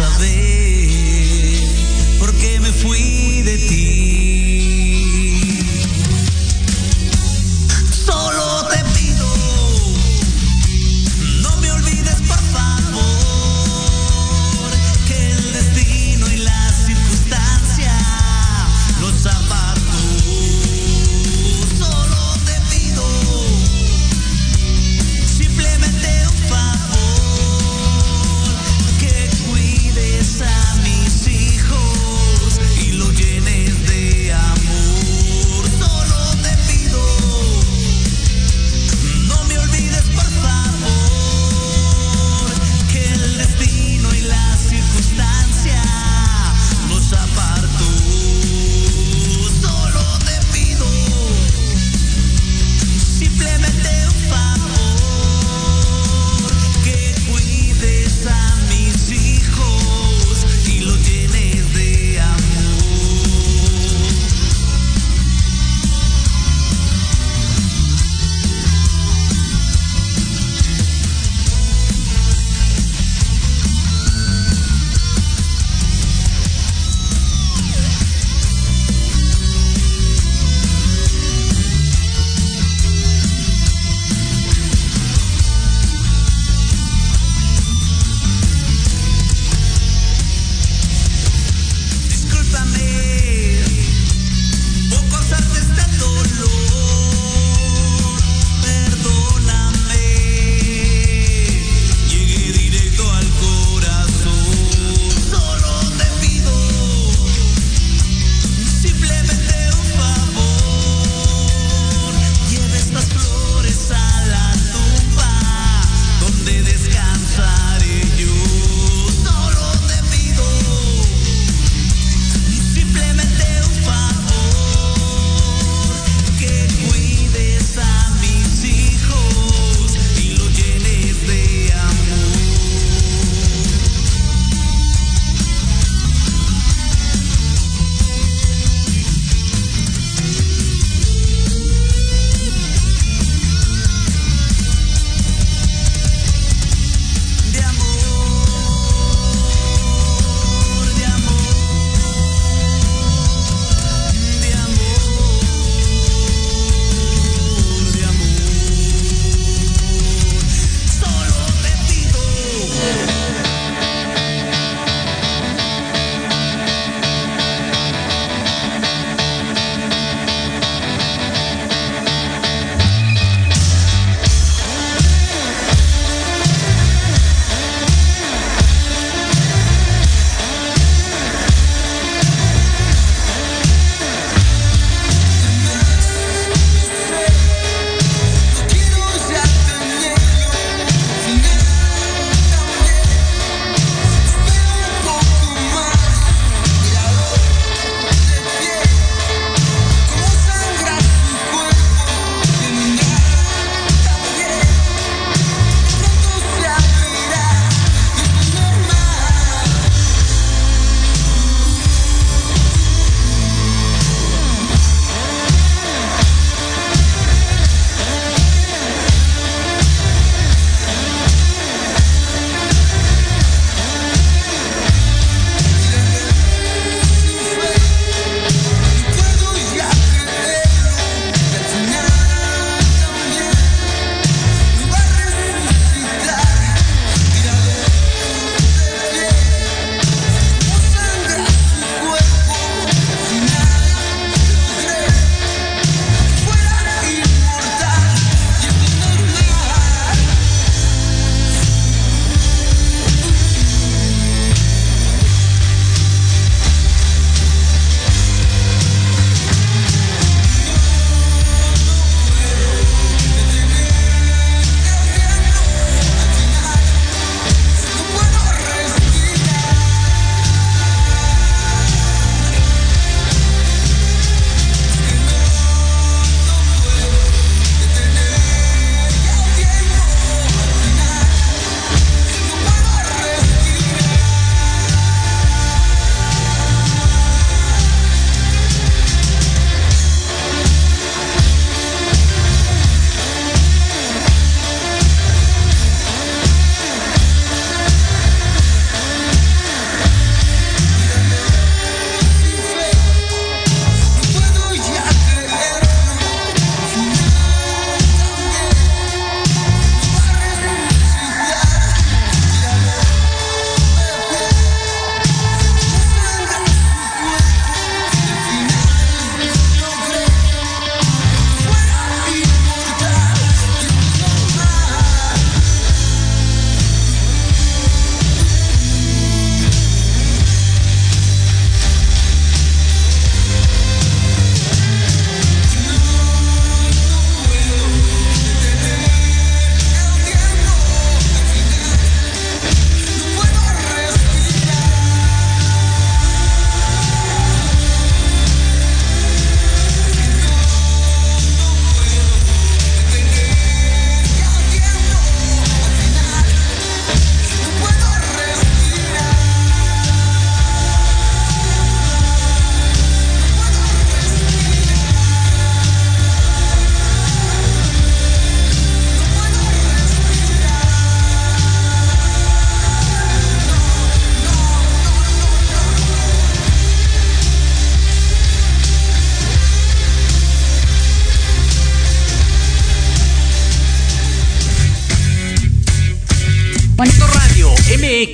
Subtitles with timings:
[0.00, 1.60] saber
[2.18, 3.89] por qué me fui de ti.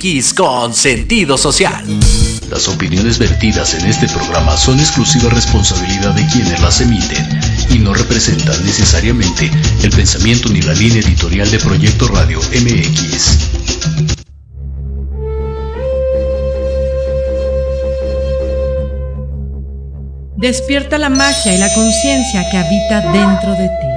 [0.07, 1.83] MX con sentido social.
[2.49, 7.27] Las opiniones vertidas en este programa son exclusiva responsabilidad de quienes las emiten
[7.69, 9.51] y no representan necesariamente
[9.83, 13.37] el pensamiento ni la línea editorial de Proyecto Radio MX.
[20.37, 23.87] Despierta la magia y la conciencia que habita dentro de ti.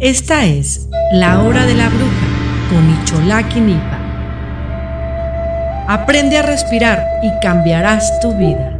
[0.00, 2.26] Esta es la hora de la bruja
[2.70, 3.95] con Icholaki Nipa.
[5.88, 8.76] Aprende a respirar y cambiarás tu vida.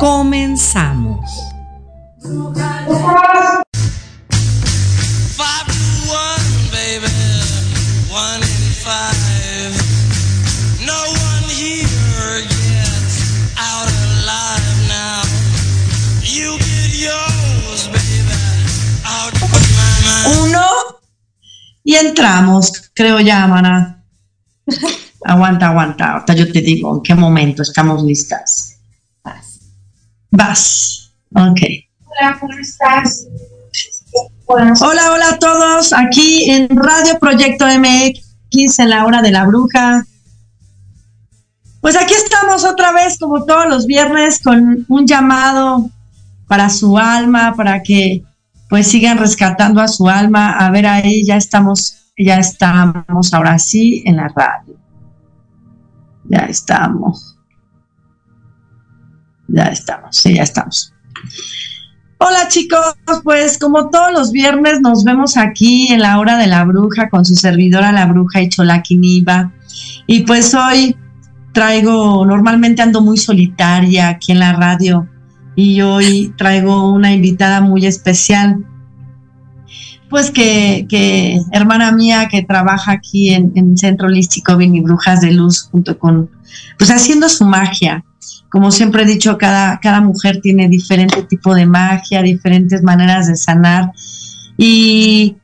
[0.00, 1.20] Comenzamos.
[20.42, 20.66] Uno
[21.84, 24.04] y entramos, creo ya, mana.
[25.30, 26.12] aguanta, aguanta.
[26.12, 28.78] Ahorita yo te digo en qué momento estamos listas.
[29.22, 29.60] Vas.
[30.30, 31.12] Vas.
[31.34, 31.60] Ok.
[32.04, 33.26] Hola, ¿cómo estás?
[34.46, 35.92] Hola, hola a todos.
[35.92, 40.04] Aquí en Radio Proyecto MX en la hora de la bruja.
[41.80, 45.88] Pues aquí estamos otra vez, como todos los viernes, con un llamado
[46.48, 48.24] para su alma, para que
[48.68, 50.58] pues sigan rescatando a su alma.
[50.58, 54.79] A ver, ahí ya estamos, ya estamos ahora sí en la radio.
[56.30, 57.36] Ya estamos.
[59.48, 60.94] Ya estamos, sí, ya estamos.
[62.18, 62.94] Hola chicos,
[63.24, 67.24] pues como todos los viernes nos vemos aquí en la hora de la bruja con
[67.24, 69.52] su servidora la bruja y Cholaquiniba.
[70.06, 70.96] Y pues hoy
[71.52, 75.08] traigo, normalmente ando muy solitaria aquí en la radio
[75.56, 78.64] y hoy traigo una invitada muy especial.
[80.10, 85.68] Pues que, hermana mía que trabaja aquí en, en Centro Holístico y Brujas de Luz
[85.70, 86.28] junto con,
[86.78, 88.04] pues haciendo su magia.
[88.50, 93.36] Como siempre he dicho, cada, cada mujer tiene diferente tipo de magia, diferentes maneras de
[93.36, 93.92] sanar.
[94.56, 95.36] Y,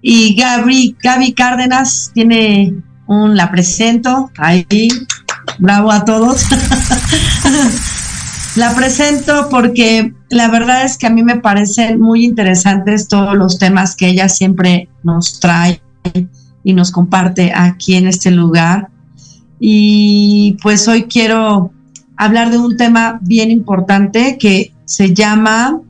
[0.00, 2.74] y Gaby Cárdenas tiene
[3.08, 4.88] un, la presento, ahí,
[5.58, 6.44] bravo a todos.
[8.58, 13.60] La presento porque la verdad es que a mí me parecen muy interesantes todos los
[13.60, 15.80] temas que ella siempre nos trae
[16.64, 18.88] y nos comparte aquí en este lugar.
[19.60, 21.70] Y pues hoy quiero
[22.16, 25.80] hablar de un tema bien importante que se llama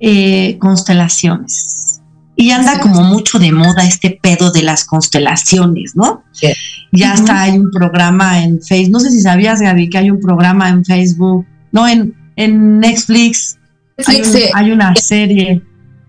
[0.00, 2.00] eh, constelaciones.
[2.34, 6.24] Y anda como mucho de moda este pedo de las constelaciones, ¿no?
[6.32, 6.48] Sí.
[6.90, 8.94] Ya hasta hay un programa en Facebook.
[8.94, 13.58] No sé si sabías, Gaby, que hay un programa en Facebook no, en, en Netflix
[14.06, 15.62] hay, un- Sí, hay una serie.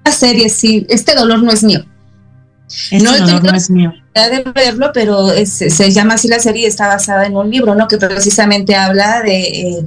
[0.05, 0.85] Una serie, sí.
[0.89, 1.85] Este dolor no es mío.
[2.91, 3.91] Este No dolor no es mío.
[4.13, 7.73] de verlo, pero es- se llama así la serie y está basada en un libro,
[7.75, 7.87] ¿no?
[7.87, 9.85] Que precisamente habla de, eh,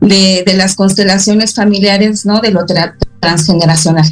[0.00, 2.40] de, de las constelaciones familiares, ¿no?
[2.40, 4.06] De lo tra- transgeneracional.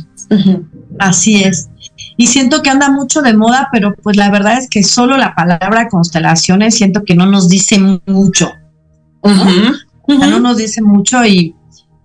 [0.98, 1.68] Así es.
[2.16, 5.34] Y siento que anda mucho de moda, pero pues la verdad es que solo la
[5.34, 8.52] palabra constelaciones siento que no nos dice mucho.
[10.08, 10.16] Ujú.
[10.16, 11.54] O sea, no nos dice mucho y,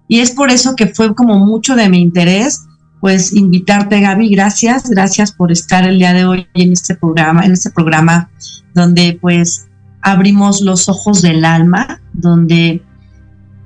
[0.07, 2.65] y es por eso que fue como mucho de mi interés,
[2.99, 4.29] pues invitarte, Gaby.
[4.29, 8.29] Gracias, gracias por estar el día de hoy en este programa, en este programa
[8.73, 9.67] donde pues
[10.01, 12.83] abrimos los ojos del alma, donde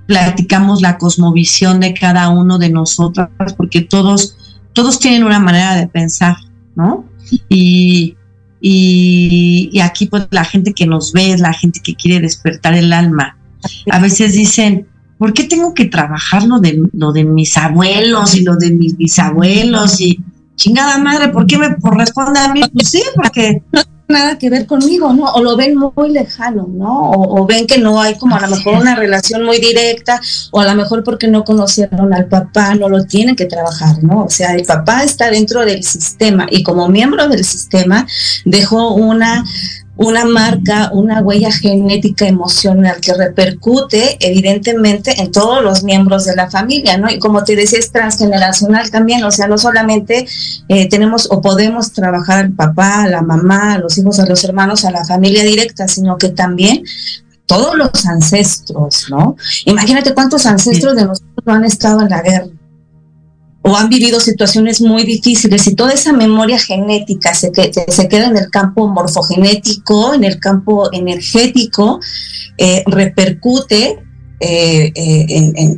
[0.08, 5.88] platicamos la cosmovisión de cada uno de nosotros, porque todos, todos tienen una manera de
[5.88, 6.36] pensar,
[6.76, 7.06] ¿no?
[7.50, 8.18] Y,
[8.60, 12.74] y, y aquí pues la gente que nos ve es la gente que quiere despertar
[12.74, 13.38] el alma
[13.90, 18.44] a veces dicen, ¿por qué tengo que trabajar lo de, lo de mis abuelos y
[18.44, 20.02] lo de mis bisabuelos?
[20.02, 20.20] Y
[20.56, 22.62] chingada madre, ¿por qué me corresponde a mí?
[22.74, 23.62] Pues sí, porque
[24.08, 25.26] nada que ver conmigo, ¿no?
[25.26, 27.12] O lo ven muy lejano, ¿no?
[27.12, 30.20] O, o ven que no hay como a lo mejor una relación muy directa,
[30.52, 34.26] o a lo mejor porque no conocieron al papá, no lo tienen que trabajar, ¿no?
[34.26, 38.06] O sea, el papá está dentro del sistema y como miembro del sistema
[38.46, 39.44] dejó una
[39.96, 46.50] una marca, una huella genética emocional que repercute evidentemente en todos los miembros de la
[46.50, 47.10] familia, ¿no?
[47.10, 50.26] Y como te decía, es transgeneracional también, o sea, no solamente
[50.68, 54.44] eh, tenemos o podemos trabajar al papá, a la mamá, a los hijos, a los
[54.44, 56.84] hermanos, a la familia directa, sino que también
[57.46, 59.36] todos los ancestros, ¿no?
[59.66, 62.48] Imagínate cuántos ancestros de nosotros no han estado en la guerra
[63.64, 68.38] o han vivido situaciones muy difíciles y toda esa memoria genética se, se queda en
[68.38, 72.00] el campo morfogenético, en el campo energético,
[72.58, 74.04] eh, repercute
[74.46, 75.26] eh, eh,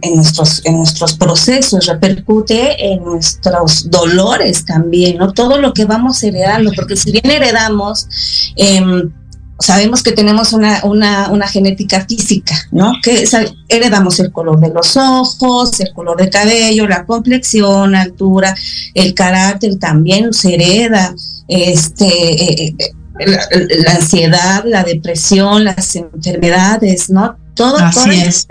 [0.02, 5.34] en, nuestros, en nuestros procesos, repercute en nuestros dolores también, ¿no?
[5.34, 8.08] Todo lo que vamos heredando, porque si bien heredamos,
[8.56, 9.12] em,
[9.60, 12.94] sabemos que tenemos una, una, genética física, ¿no?
[13.02, 13.26] Que
[13.70, 18.56] heredamos el color de los ojos, el color de cabello, la complexión, altura,
[18.94, 21.14] el carácter también se hereda,
[21.48, 22.76] este, eh,
[23.20, 27.38] la, ansiedad, la depresión, las enfermedades, ¿no?
[27.54, 28.48] Todo, Así es.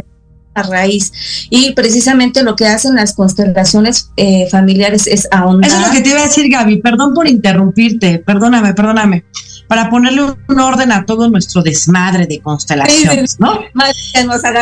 [0.54, 1.12] A raíz.
[1.50, 5.70] Y precisamente lo que hacen las constelaciones eh, familiares es ahondar.
[5.70, 6.80] Eso es lo que te iba a decir, Gaby.
[6.80, 8.18] Perdón por interrumpirte.
[8.18, 9.24] Perdóname, perdóname.
[9.68, 13.60] Para ponerle un orden a todo nuestro desmadre de constelaciones, ¿no?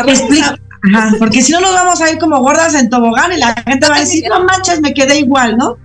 [0.05, 0.61] nos.
[0.95, 3.89] Ajá, porque si no nos vamos a ir como gordas en tobogán y la gente
[3.89, 5.77] va a decir, no manches, me quedé igual, ¿no?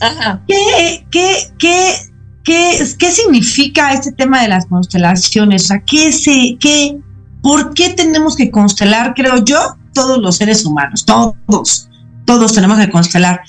[0.00, 0.42] Ajá.
[0.48, 1.94] ¿Qué, qué, qué,
[2.42, 5.64] qué, qué significa este tema de las constelaciones?
[5.64, 6.98] O sea, ¿qué se, qué,
[7.42, 9.14] ¿Por qué tenemos que constelar?
[9.14, 11.88] Creo yo, todos los seres humanos, todos,
[12.24, 13.40] todos tenemos que constelar.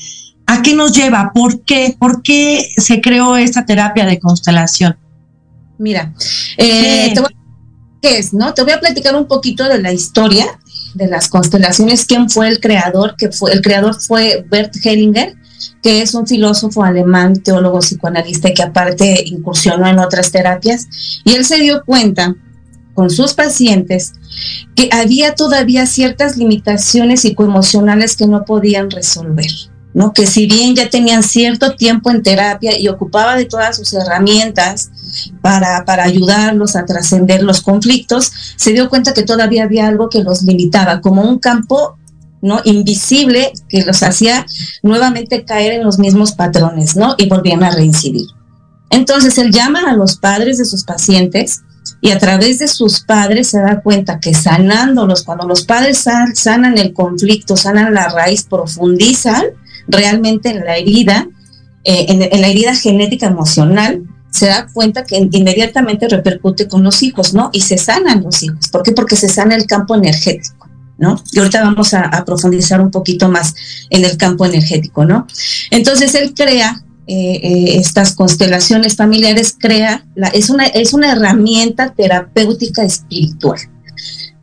[0.45, 1.31] ¿A qué nos lleva?
[1.33, 1.95] ¿Por qué?
[1.99, 4.97] ¿Por qué se creó esta terapia de constelación?
[5.77, 6.13] Mira,
[6.57, 7.13] eh,
[8.01, 8.33] ¿qué es?
[8.33, 8.53] No?
[8.53, 10.45] Te voy a platicar un poquito de la historia
[10.93, 12.05] de las constelaciones.
[12.05, 13.15] ¿Quién fue el creador?
[13.17, 15.35] Que fue el creador fue Bert Hellinger,
[15.83, 20.87] que es un filósofo alemán, teólogo psicoanalista que aparte incursionó en otras terapias.
[21.25, 22.35] Y él se dio cuenta
[22.97, 24.13] con sus pacientes
[24.73, 29.51] que había todavía ciertas limitaciones psicoemocionales que no podían resolver.
[29.93, 30.13] ¿no?
[30.13, 34.89] que si bien ya tenían cierto tiempo en terapia y ocupaba de todas sus herramientas
[35.41, 40.23] para, para ayudarlos a trascender los conflictos, se dio cuenta que todavía había algo que
[40.23, 41.97] los limitaba, como un campo
[42.41, 42.61] ¿no?
[42.63, 44.43] invisible que los hacía
[44.81, 47.13] nuevamente caer en los mismos patrones ¿no?
[47.19, 48.25] y volvían a reincidir.
[48.89, 51.61] Entonces él llama a los padres de sus pacientes
[52.01, 56.77] y a través de sus padres se da cuenta que sanándolos, cuando los padres sanan
[56.77, 59.45] el conflicto, sanan la raíz, profundizan
[59.87, 61.27] realmente en la herida,
[61.83, 67.33] eh, en, la herida genética emocional, se da cuenta que inmediatamente repercute con los hijos,
[67.33, 67.49] ¿no?
[67.53, 68.67] Y se sanan los hijos.
[68.67, 68.91] ¿Por qué?
[68.91, 71.21] Porque se sana el campo energético, ¿no?
[71.31, 73.55] Y ahorita vamos a, profundizar un poquito más
[73.89, 75.25] en el campo energético, ¿no?
[75.71, 81.93] Entonces él crea eh, eh, estas constelaciones familiares crea, la, es, una, es una herramienta
[81.95, 83.59] terapéutica espiritual.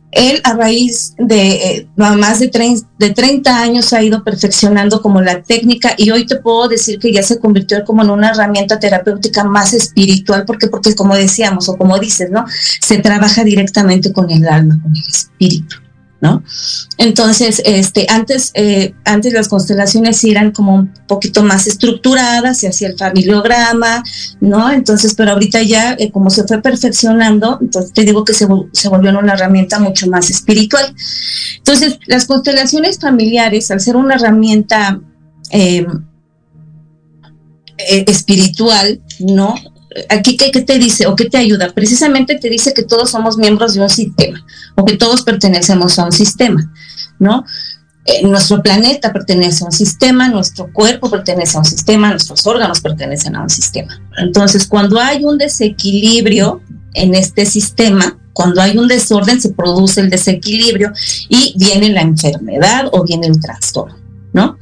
[0.09, 2.49] Él a raíz de eh, más de,
[2.97, 7.13] de 30 años ha ido perfeccionando como la técnica y hoy te puedo decir que
[7.13, 11.77] ya se convirtió como en una herramienta terapéutica más espiritual porque porque como decíamos o
[11.77, 12.45] como dices, ¿no?
[12.81, 15.84] Se trabaja directamente con el alma, con el espíritu.
[16.21, 16.43] ¿No?
[16.97, 22.89] Entonces, este, antes, eh, antes las constelaciones eran como un poquito más estructuradas, se hacía
[22.89, 24.03] el familiograma,
[24.39, 24.71] ¿no?
[24.71, 28.89] Entonces, pero ahorita ya, eh, como se fue perfeccionando, entonces te digo que se, se
[28.89, 30.95] volvió una herramienta mucho más espiritual.
[31.57, 34.99] Entonces, las constelaciones familiares, al ser una herramienta
[35.51, 35.85] eh,
[37.77, 39.55] espiritual, ¿no?
[40.09, 41.71] Aquí ¿qué, te dice o qué te ayuda?
[41.73, 46.05] Precisamente te dice que todos somos miembros de un sistema o que todos pertenecemos a
[46.05, 46.71] un sistema,
[47.19, 47.45] ¿no?
[48.05, 52.81] Eh, nuestro planeta pertenece a un sistema, nuestro cuerpo pertenece a un sistema, nuestros órganos
[52.81, 53.99] pertenecen a un sistema.
[54.17, 56.61] Entonces, cuando hay un desequilibrio
[56.93, 60.91] en este sistema, cuando hay un desorden, se produce el desequilibrio
[61.29, 63.97] y viene la enfermedad o viene el trastorno,
[64.33, 64.59] ¿no?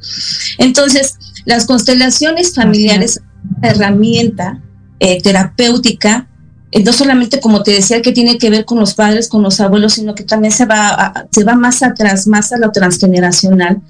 [0.58, 3.20] Entonces, las constelaciones familiares,
[3.60, 4.62] herramienta
[5.00, 6.28] eh, terapéutica,
[6.70, 9.60] eh, no solamente como te decía que tiene que ver con los padres, con los
[9.60, 13.80] abuelos, sino que también se va, se va más atrás, más a lo transgeneracional.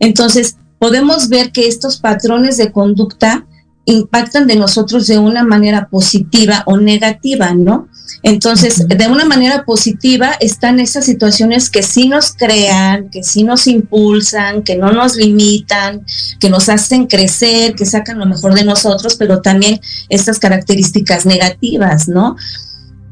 [0.00, 3.46] Entonces, podemos ver que estos patrones de conducta
[3.84, 7.88] impactan de nosotros de una manera positiva o negativa, ¿no?
[8.22, 13.66] Entonces, de una manera positiva están esas situaciones que sí nos crean, que sí nos
[13.66, 16.04] impulsan, que no nos limitan,
[16.38, 22.08] que nos hacen crecer, que sacan lo mejor de nosotros, pero también estas características negativas,
[22.08, 22.36] ¿no?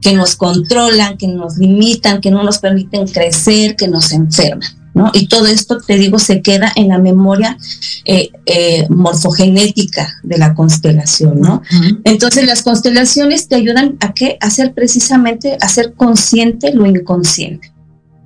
[0.01, 4.80] Que nos controlan, que nos limitan, que no nos permiten crecer, que nos enferman.
[5.13, 7.57] Y todo esto, te digo, se queda en la memoria
[8.05, 11.63] eh, eh, morfogenética de la constelación, ¿no?
[12.05, 14.37] Entonces, las constelaciones te ayudan a qué?
[14.41, 17.73] A hacer precisamente, a ser consciente lo inconsciente.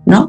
[0.06, 0.28] ¿no?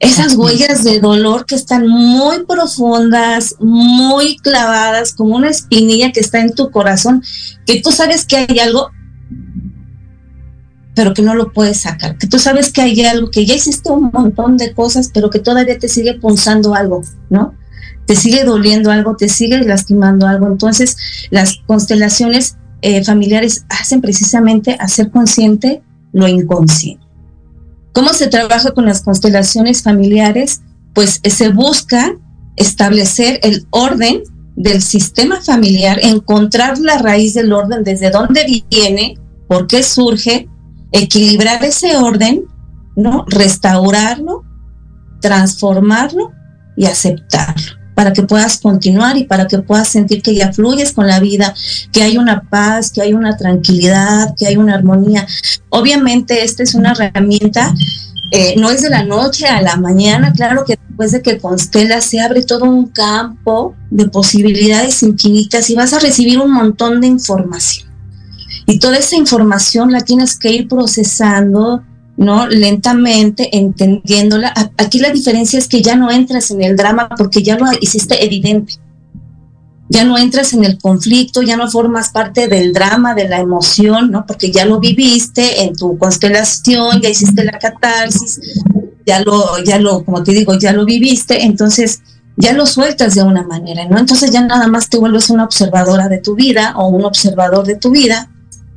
[0.00, 6.40] Esas huellas de dolor que están muy profundas, muy clavadas, como una espinilla que está
[6.40, 7.22] en tu corazón,
[7.64, 8.90] que tú sabes que hay algo,
[10.94, 13.90] pero que no lo puedes sacar, que tú sabes que hay algo, que ya hiciste
[13.90, 17.54] un montón de cosas, pero que todavía te sigue punzando algo, ¿no?
[18.06, 20.46] Te sigue doliendo algo, te sigue lastimando algo.
[20.46, 20.96] Entonces,
[21.30, 25.82] las constelaciones eh, familiares hacen precisamente hacer consciente
[26.12, 27.04] lo inconsciente.
[27.92, 30.60] ¿Cómo se trabaja con las constelaciones familiares?
[30.92, 32.14] Pues eh, se busca
[32.56, 34.22] establecer el orden
[34.56, 40.48] del sistema familiar, encontrar la raíz del orden, desde dónde viene, por qué surge,
[40.94, 42.44] equilibrar ese orden,
[42.94, 43.24] ¿no?
[43.28, 44.44] Restaurarlo,
[45.20, 46.32] transformarlo
[46.76, 51.06] y aceptarlo para que puedas continuar y para que puedas sentir que ya fluyes con
[51.06, 51.54] la vida,
[51.92, 55.26] que hay una paz, que hay una tranquilidad, que hay una armonía.
[55.70, 57.72] Obviamente esta es una herramienta,
[58.30, 62.00] eh, no es de la noche a la mañana, claro que después de que constela
[62.00, 67.06] se abre todo un campo de posibilidades infinitas y vas a recibir un montón de
[67.06, 67.93] información.
[68.66, 71.82] Y toda esa información la tienes que ir procesando,
[72.16, 72.46] ¿no?
[72.46, 74.54] Lentamente, entendiéndola.
[74.78, 78.24] Aquí la diferencia es que ya no entras en el drama porque ya lo hiciste
[78.24, 78.74] evidente.
[79.90, 84.10] Ya no entras en el conflicto, ya no formas parte del drama, de la emoción,
[84.10, 84.24] ¿no?
[84.26, 88.40] Porque ya lo viviste en tu constelación, ya hiciste la catarsis,
[89.04, 92.00] ya lo, ya lo, como te digo, ya lo viviste, entonces
[92.36, 93.98] ya lo sueltas de una manera, ¿no?
[93.98, 97.76] Entonces ya nada más te vuelves una observadora de tu vida o un observador de
[97.76, 98.30] tu vida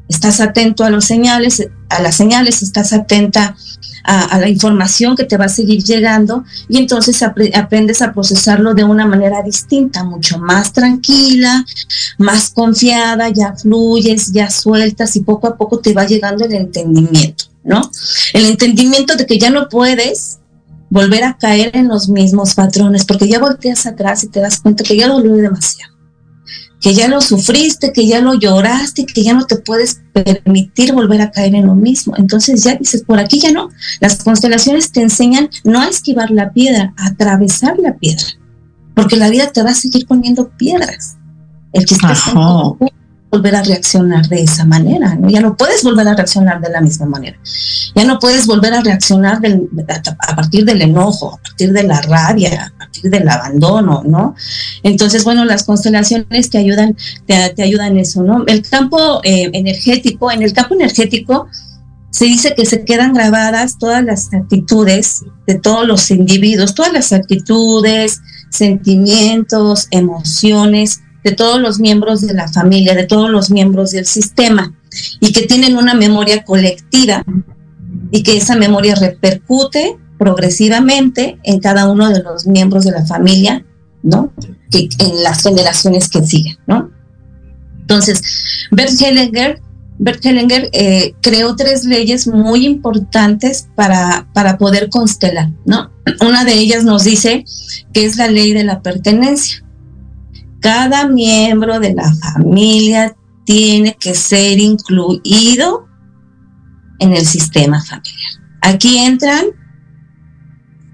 [0.07, 3.55] estás atento a los señales, a las señales, estás atenta
[4.03, 8.85] a, la información que te va a seguir llegando y entonces aprendes a procesarlo de
[8.85, 11.65] una manera distinta, mucho más tranquila,
[12.17, 17.45] más confiada, ya fluyes, ya sueltas y poco a poco te va llegando el entendimiento,
[17.63, 17.81] ¿no?
[18.33, 20.39] El entendimiento de que ya no puedes
[20.89, 24.85] volver a caer en los mismos patrones, porque ya volteas atrás y te das cuenta
[24.85, 25.96] que ya lo demasiado
[26.81, 31.21] que ya lo sufriste, que ya lo lloraste, que ya no te puedes permitir volver
[31.21, 32.13] a caer en lo mismo.
[32.17, 33.69] Entonces ya dices, por aquí ya no.
[33.99, 38.25] Las constelaciones te enseñan no a esquivar la piedra, a atravesar la piedra,
[38.93, 41.17] porque la vida te va a seguir poniendo piedras.
[41.73, 42.19] El chiste es
[43.29, 45.29] volver a reaccionar de esa manera, ¿no?
[45.29, 47.37] Ya no puedes volver a reaccionar de la misma manera.
[47.93, 49.41] Ya no puedes volver a reaccionar
[50.27, 54.35] a partir del enojo, a partir de la rabia, a partir del abandono, ¿no?
[54.83, 58.45] Entonces, bueno, las constelaciones te ayudan, te, ayudan eso, ¿no?
[58.47, 61.47] El campo eh, energético, en el campo energético
[62.09, 67.13] se dice que se quedan grabadas todas las actitudes de todos los individuos, todas las
[67.13, 74.05] actitudes, sentimientos, emociones, de todos los miembros de la familia, de todos los miembros del
[74.05, 74.73] sistema,
[75.19, 77.23] y que tienen una memoria colectiva
[78.11, 83.65] y que esa memoria repercute progresivamente en cada uno de los miembros de la familia,
[84.03, 84.33] ¿no?
[84.71, 86.91] En las generaciones que siguen, ¿no?
[87.81, 88.21] Entonces,
[88.71, 89.61] Bert Hellinger,
[89.99, 95.91] Bert Hellinger eh, creó tres leyes muy importantes para, para poder constelar, ¿no?
[96.21, 97.45] Una de ellas nos dice
[97.93, 99.66] que es la ley de la pertenencia
[100.67, 105.87] cada miembro de la familia tiene que ser incluido
[106.99, 108.33] en el sistema familiar.
[108.61, 109.45] Aquí entran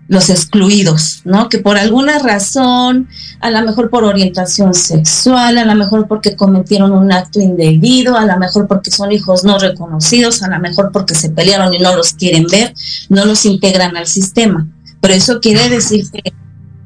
[0.10, 1.50] los excluidos, ¿no?
[1.50, 3.10] Que por alguna razón,
[3.40, 8.28] a lo mejor por orientación sexual, a lo mejor porque cometieron un acto indebido, a
[8.28, 11.96] lo mejor porque son hijos no reconocidos, a lo mejor porque se pelearon y no
[11.96, 12.76] los quieren ver,
[13.10, 14.68] no los integran al sistema.
[15.02, 16.32] Pero eso quiere decir que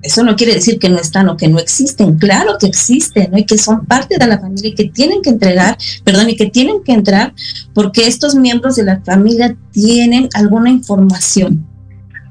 [0.07, 3.37] eso no quiere decir que no están o que no existen, claro que existen, ¿no?
[3.37, 6.47] Y que son parte de la familia y que tienen que entregar, perdón, y que
[6.47, 7.33] tienen que entrar
[7.73, 11.65] porque estos miembros de la familia tienen alguna información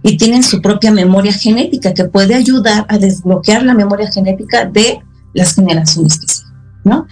[0.03, 5.01] y tienen su propia memoria genética que puede ayudar a desbloquear la memoria genética de
[5.35, 6.53] las generaciones que siguen,
[6.85, 7.07] ¿no?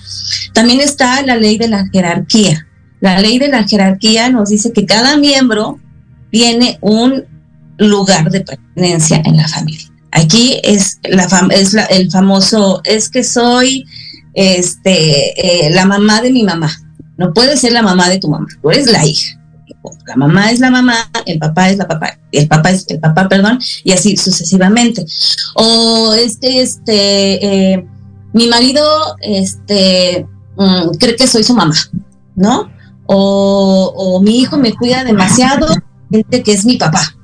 [0.52, 2.66] También está la ley de la jerarquía.
[3.00, 5.78] La ley de la jerarquía nos dice que cada miembro
[6.30, 7.24] tiene un
[7.76, 9.93] lugar de pertenencia en la familia.
[10.14, 13.84] Aquí es, la es el famoso, es que soy
[14.32, 16.70] este, eh, la mamá de mi mamá.
[17.16, 19.40] No puedes ser la mamá de tu mamá, tú eres la hija.
[20.06, 23.28] La mamá es la mamá, el papá es la papá, el papá es el papá,
[23.28, 25.04] perdón, y así sucesivamente.
[25.56, 27.84] O este, este,
[28.32, 31.74] mi marido, este, mm, cree que soy su mamá,
[32.36, 32.70] ¿no?
[33.06, 35.66] O, o mi hijo me cuida demasiado,
[36.10, 37.16] que es mi papá.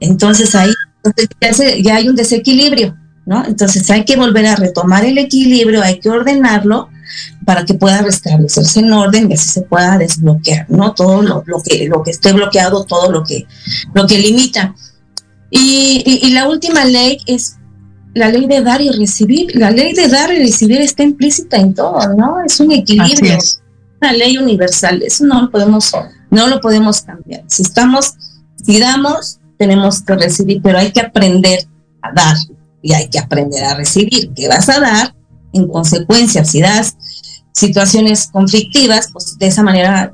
[0.00, 0.72] Entonces ahí
[1.04, 3.44] entonces ya, hay un desequilibrio, ¿no?
[3.44, 6.88] Entonces hay que volver a retomar el equilibrio, hay que ordenarlo
[7.44, 10.94] para que pueda restablecerse en orden y así se pueda desbloquear, ¿no?
[10.94, 13.46] Todo lo, que, lo que esté bloqueado, todo lo que,
[13.94, 14.74] lo que limita.
[15.50, 17.56] Y, la última ley es
[18.14, 19.54] la ley de dar y recibir.
[19.54, 22.42] La ley de dar y recibir está implícita en todo, ¿no?
[22.44, 23.60] Es un equilibrio, es.
[24.00, 25.92] una ley universal, eso no lo podemos,
[26.30, 27.44] no lo podemos cambiar.
[27.48, 28.14] Si estamos,
[28.64, 31.68] si damos, tenemos que recibir, pero hay que aprender
[32.02, 32.36] a dar
[32.82, 34.32] y hay que aprender a recibir.
[34.34, 35.14] ¿Qué vas a dar?
[35.52, 36.96] En consecuencia, si das
[37.52, 40.12] situaciones conflictivas, pues de esa manera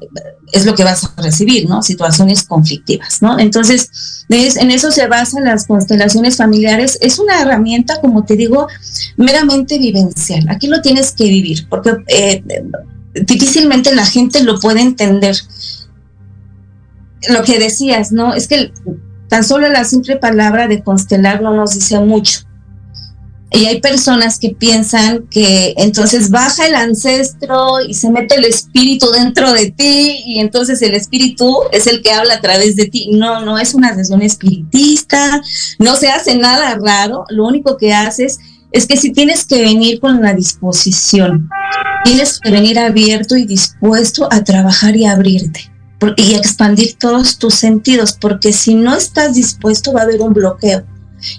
[0.52, 1.82] es lo que vas a recibir, ¿no?
[1.82, 3.38] Situaciones conflictivas, ¿no?
[3.38, 6.98] Entonces, en eso se basan las constelaciones familiares.
[7.00, 8.66] Es una herramienta, como te digo,
[9.16, 10.46] meramente vivencial.
[10.50, 12.42] Aquí lo tienes que vivir, porque eh,
[13.14, 15.36] difícilmente la gente lo puede entender.
[17.30, 18.34] Lo que decías, ¿no?
[18.34, 18.72] Es que
[19.28, 22.40] tan solo la simple palabra de constelar no nos dice mucho.
[23.50, 29.10] Y hay personas que piensan que entonces baja el ancestro y se mete el espíritu
[29.10, 33.08] dentro de ti y entonces el espíritu es el que habla a través de ti.
[33.12, 35.42] No, no es una sesión espiritista,
[35.78, 38.38] no se hace nada raro, lo único que haces
[38.70, 41.48] es que si tienes que venir con la disposición,
[42.04, 45.72] tienes que venir abierto y dispuesto a trabajar y abrirte
[46.16, 50.84] y expandir todos tus sentidos, porque si no estás dispuesto va a haber un bloqueo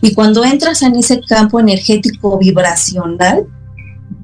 [0.02, 3.48] y cuando entras en ese campo energético vibracional,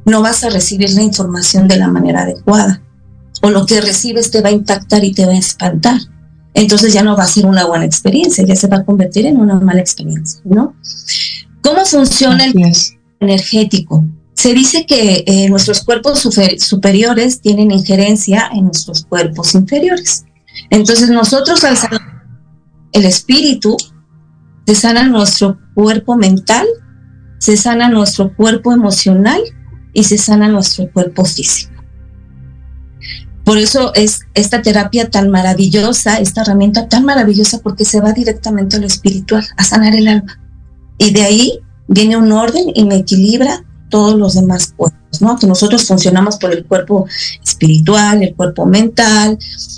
[0.06, 2.82] no vas a recibir la información de la manera adecuada.
[3.42, 6.00] O lo que recibes te va a impactar y te va a espantar.
[6.54, 9.38] Entonces ya no va a ser una buena experiencia, ya se va a convertir en
[9.38, 10.76] una mala experiencia, ¿no?
[11.62, 12.54] ¿Cómo funciona el
[13.20, 14.06] energético?
[14.36, 16.28] Se dice que eh, nuestros cuerpos
[16.60, 20.26] superiores tienen injerencia en nuestros cuerpos inferiores.
[20.70, 21.78] Entonces nosotros al
[22.92, 23.76] el espíritu
[24.66, 26.66] se sana nuestro cuerpo mental,
[27.40, 29.42] se sana nuestro cuerpo emocional
[29.94, 31.74] y se sana nuestro cuerpo físico.
[33.44, 38.78] Por eso es esta terapia tan maravillosa, esta herramienta tan maravillosa porque se va directamente
[38.78, 40.42] a lo espiritual, a sanar el alma.
[40.98, 43.64] Y de ahí viene un orden y me equilibra
[43.96, 45.40] todos los demás cuerpos, ¿no?
[45.40, 47.08] Que nosotros funcionamos por el cuerpo
[47.42, 49.38] espiritual, el cuerpo mental,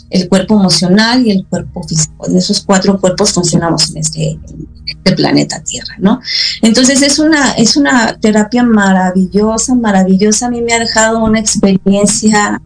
[0.10, 2.28] el cuerpo emocional y el cuerpo físico.
[2.28, 4.40] En esos cuatro cuerpos funcionamos en este,
[4.88, 6.20] este planeta Tierra, ¿no?
[6.64, 10.48] Entonces es una, es una terapia maravillosa, maravillosa.
[10.48, 12.60] A mí me ha dejado una experiencia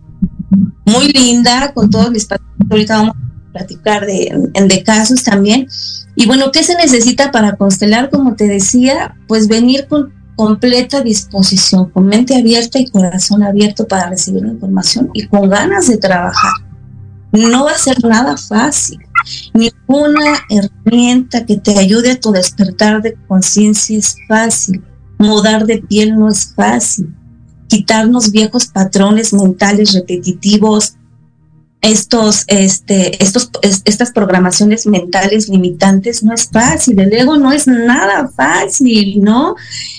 [0.86, 2.68] muy linda con todos mis pacientes.
[2.70, 5.68] Ahorita vamos a platicar de, de casos también.
[6.16, 8.10] Y bueno, ¿qué se necesita para constelar?
[8.10, 14.10] Como te decía, pues venir con completa disposición, con mente abierta y corazón abierto para
[14.10, 16.54] recibir la información y con ganas de trabajar.
[17.32, 19.00] No va a ser nada fácil.
[19.54, 24.84] Ninguna herramienta que te ayude a tu despertar de conciencia es fácil.
[25.17, 27.15] Mudar de piel no es fácil.
[27.67, 30.96] Quitarnos viejos patrones mentales repetitivos,
[31.82, 33.50] estos, este, estos,
[33.86, 37.00] estas programaciones mentales limitantes no es fácil.
[37.00, 39.56] El ego no es nada fácil, ¿no?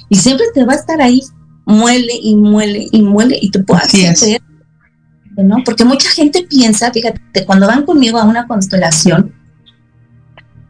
[0.09, 1.21] Y siempre te va a estar ahí,
[1.66, 4.40] muele y muele y muele y te puedes hacer
[5.37, 5.57] ¿no?
[5.64, 9.35] Porque mucha gente piensa, fíjate, cuando van conmigo a una constelación,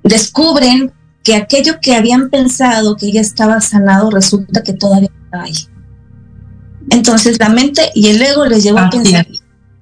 [0.04, 0.92] descubren
[1.24, 5.54] que aquello que habían pensado que ya estaba sanado resulta que todavía está ahí.
[6.90, 9.26] Entonces la mente y el ego les llevó a pensar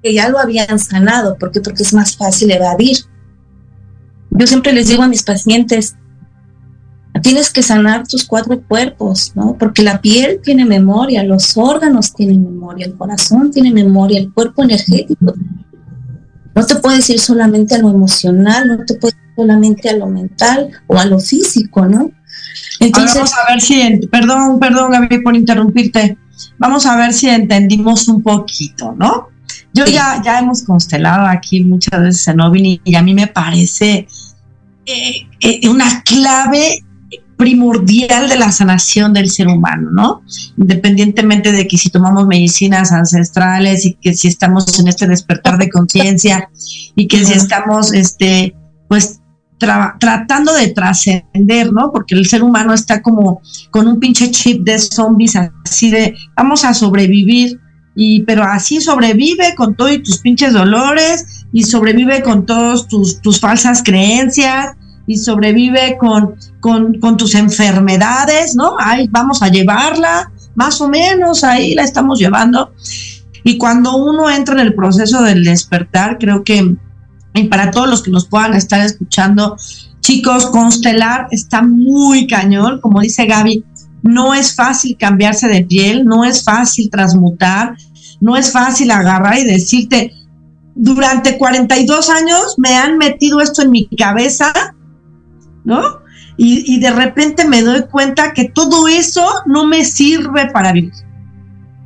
[0.03, 1.37] que ya lo habían sanado.
[1.37, 1.61] ¿Por qué?
[1.61, 2.99] Porque es más fácil evadir.
[4.31, 5.97] Yo siempre les digo a mis pacientes,
[7.23, 9.57] tienes que sanar tus cuatro cuerpos, ¿no?
[9.59, 14.63] Porque la piel tiene memoria, los órganos tienen memoria, el corazón tiene memoria, el cuerpo
[14.63, 15.35] energético.
[16.55, 20.07] No te puedes ir solamente a lo emocional, no te puedes ir solamente a lo
[20.07, 22.11] mental o a lo físico, ¿no?
[22.79, 26.17] Entonces, vamos a ver si, perdón, perdón, Gaby, por interrumpirte.
[26.59, 29.29] Vamos a ver si entendimos un poquito, ¿no?
[29.81, 34.07] Yo ya, ya hemos constelado aquí muchas veces en Ovini y a mí me parece
[34.85, 36.85] eh, eh, una clave
[37.39, 40.23] primordial de la sanación del ser humano, ¿no?
[40.59, 45.71] Independientemente de que si tomamos medicinas ancestrales y que si estamos en este despertar de
[45.71, 46.51] conciencia
[46.95, 48.55] y que si estamos, este,
[48.89, 49.21] pues
[49.57, 51.93] tratando de trascender, ¿no?
[51.93, 53.41] Porque el ser humano está como
[53.71, 57.59] con un pinche chip de zombies así de vamos a sobrevivir
[57.95, 63.41] y pero así sobrevive con todos tus pinches dolores y sobrevive con todos tus, tus
[63.41, 64.77] falsas creencias
[65.07, 68.77] y sobrevive con, con, tus enfermedades, ¿no?
[68.79, 72.73] Ahí vamos a llevarla, más o menos ahí la estamos llevando.
[73.43, 76.77] Y cuando uno entra en el proceso del despertar, creo que,
[77.35, 79.57] y para todos los que nos puedan estar escuchando,
[80.01, 83.65] chicos, constelar está muy cañón, como dice Gaby,
[84.03, 87.77] no es fácil cambiarse de piel, no es fácil transmutar,
[88.21, 90.13] no es fácil agarrar y decirte,
[90.75, 94.53] durante 42 años me han metido esto en mi cabeza
[95.65, 96.01] ¿no?
[96.37, 100.93] Y, de repente me doy cuenta que todo eso no me sirve para vivir.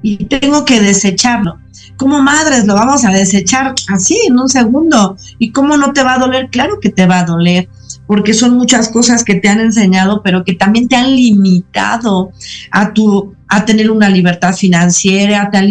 [0.01, 1.59] Y tengo que desecharlo.
[1.97, 5.17] Como madres lo vamos a desechar así en un segundo.
[5.41, 6.51] ¿Y cómo no te va a doler?
[6.51, 7.69] Claro que te va a doler,
[8.07, 12.31] porque son muchas cosas que te han enseñado, pero que también te han limitado
[12.71, 15.69] a tu a tener una libertad financiera, te han,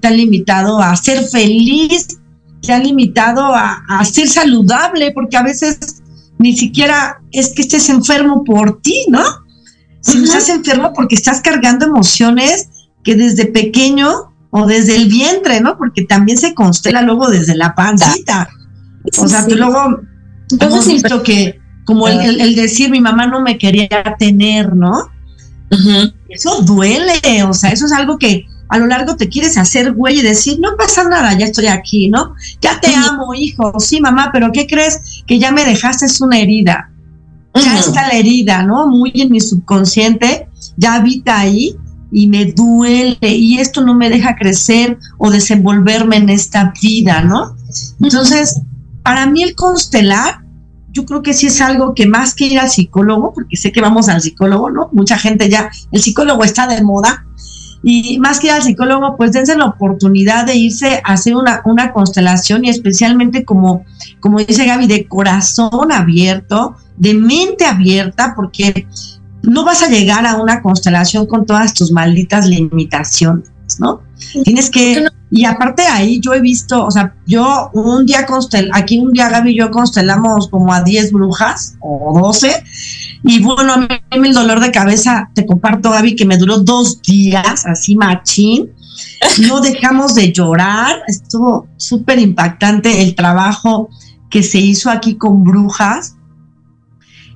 [0.00, 2.06] te han limitado a ser feliz
[2.66, 6.02] te ha limitado a, a ser saludable, porque a veces
[6.38, 9.22] ni siquiera es que estés enfermo por ti, ¿no?
[10.00, 12.68] Si estás enfermo porque estás cargando emociones
[13.02, 15.78] que desde pequeño o desde el vientre, ¿no?
[15.78, 18.48] Porque también se constela luego desde la pancita.
[19.18, 20.00] O sea, tú luego
[20.60, 25.08] hemos visto que como el, el, decir mi mamá no me quería tener, ¿no?
[26.28, 30.18] Eso duele, o sea, eso es algo que a lo largo te quieres hacer güey
[30.18, 32.34] y decir, no pasa nada, ya estoy aquí, ¿no?
[32.60, 35.22] Ya te amo, hijo, sí, mamá, pero ¿qué crees?
[35.26, 36.90] Que ya me dejaste es una herida.
[37.54, 38.86] Ya está la herida, ¿no?
[38.86, 41.76] Muy en mi subconsciente, ya habita ahí
[42.12, 47.56] y me duele y esto no me deja crecer o desenvolverme en esta vida, ¿no?
[48.00, 48.60] Entonces,
[49.02, 50.45] para mí el constelar,
[50.96, 53.82] yo creo que sí es algo que más que ir al psicólogo, porque sé que
[53.82, 54.88] vamos al psicólogo, ¿no?
[54.92, 57.26] Mucha gente ya, el psicólogo está de moda,
[57.82, 61.60] y más que ir al psicólogo, pues dense la oportunidad de irse a hacer una,
[61.66, 63.84] una constelación y especialmente como,
[64.20, 68.86] como dice Gaby, de corazón abierto, de mente abierta, porque
[69.42, 74.02] no vas a llegar a una constelación con todas tus malditas limitaciones, ¿no?
[74.44, 78.98] Tienes que, y aparte ahí yo he visto, o sea, yo un día constel, aquí
[78.98, 82.62] un día Gaby y yo constelamos como a 10 brujas o 12,
[83.24, 87.02] y bueno, a mí el dolor de cabeza, te comparto Gaby, que me duró dos
[87.02, 88.70] días, así machín,
[89.46, 93.88] no dejamos de llorar, estuvo súper impactante el trabajo
[94.30, 96.15] que se hizo aquí con brujas,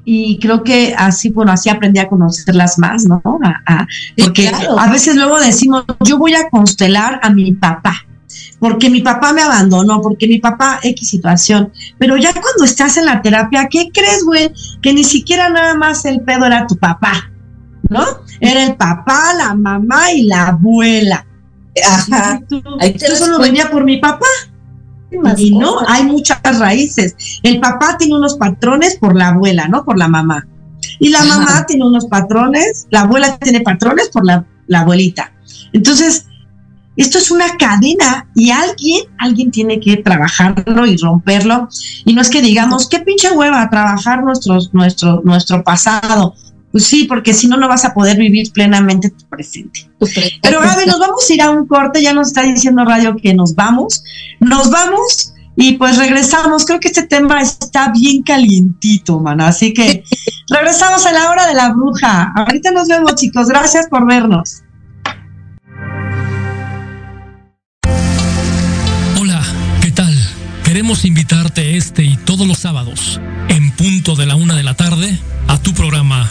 [0.04, 3.22] y creo que así, bueno, así aprendí a conocerlas más, ¿no?
[3.22, 8.06] porque a veces luego decimos, yo voy a constelar a mi papá,
[8.58, 13.06] porque mi papá me abandonó, porque mi papá X situación, pero ya cuando estás en
[13.06, 14.52] la terapia, ¿qué crees, güey?
[14.82, 17.30] Que ni siquiera nada más el pedo era tu papá,
[17.88, 18.04] ¿no?
[18.40, 21.26] Era el papá, la mamá y la abuela.
[21.86, 22.40] Ajá.
[22.50, 24.26] Yo solo venía por mi papá.
[25.36, 27.16] Y no, hay muchas raíces.
[27.42, 29.84] El papá tiene unos patrones por la abuela, ¿no?
[29.84, 30.46] Por la mamá.
[30.98, 35.32] Y la mamá tiene unos patrones, la abuela tiene patrones por la, la abuelita.
[35.72, 36.26] Entonces,
[36.96, 41.68] esto es una cadena y alguien, alguien tiene que trabajarlo y romperlo.
[42.04, 46.34] Y no es que digamos, qué pinche hueva trabajar nuestro, nuestro, nuestro pasado.
[46.72, 49.90] Pues sí, porque si no, no vas a poder vivir plenamente tu presente.
[50.40, 53.34] Pero Gaby, nos vamos a ir a un corte, ya nos está diciendo Radio que
[53.34, 54.04] nos vamos.
[54.38, 56.64] Nos vamos y pues regresamos.
[56.64, 59.40] Creo que este tema está bien calientito, man.
[59.40, 60.04] Así que
[60.48, 62.32] regresamos a la hora de la bruja.
[62.36, 63.48] Ahorita nos vemos, chicos.
[63.48, 64.62] Gracias por vernos.
[69.20, 69.42] Hola,
[69.82, 70.16] ¿qué tal?
[70.62, 75.18] Queremos invitarte este y todos los sábados, en punto de la una de la tarde,
[75.48, 76.30] a tu programa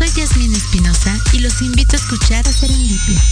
[0.00, 3.22] Soy Yasmin Espinosa y los invito a escuchar a Serendipia.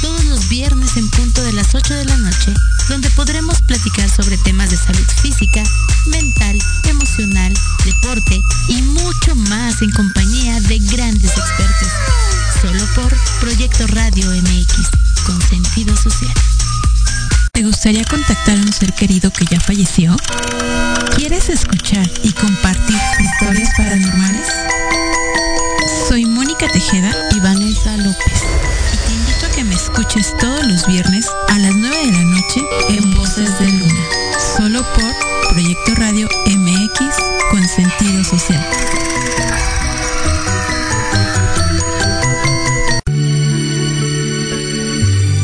[0.00, 2.54] Todos los viernes en punto de las 8 de la noche,
[2.88, 5.64] donde podremos platicar sobre temas de salud física,
[6.06, 7.52] mental, emocional,
[7.84, 11.88] deporte y mucho más en compañía de grandes expertos.
[12.62, 14.88] Solo por Proyecto Radio MX,
[15.26, 16.34] con sentido social.
[17.50, 20.16] ¿Te gustaría contactar a un ser querido que ya falleció?
[21.16, 24.55] ¿Quieres escuchar y compartir historias paranormales?
[26.92, 28.44] Y Vanessa López.
[28.92, 32.22] Y te invito a que me escuches todos los viernes a las 9 de la
[32.22, 34.04] noche en Voces de Luna.
[34.56, 37.00] Solo por Proyecto Radio MX
[37.50, 38.64] con sentido social.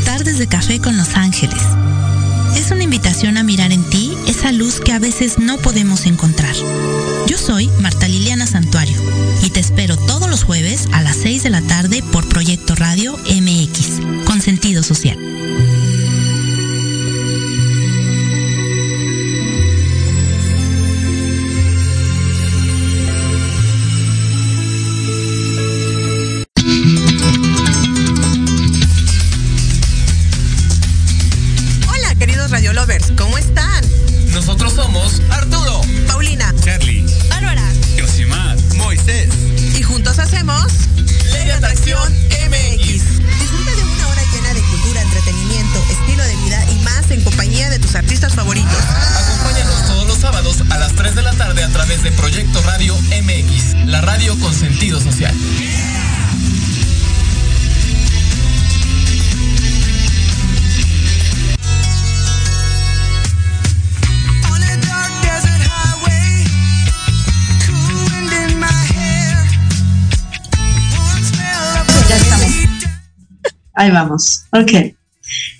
[0.04, 1.62] Tardes de café con Los Ángeles.
[2.54, 6.11] Es una invitación a mirar en ti esa luz que a veces no podemos encontrar.
[74.52, 74.70] Ok.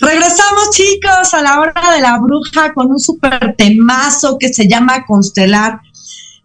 [0.00, 5.04] Regresamos, chicos, a la hora de la bruja con un super temazo que se llama
[5.06, 5.80] Constelar.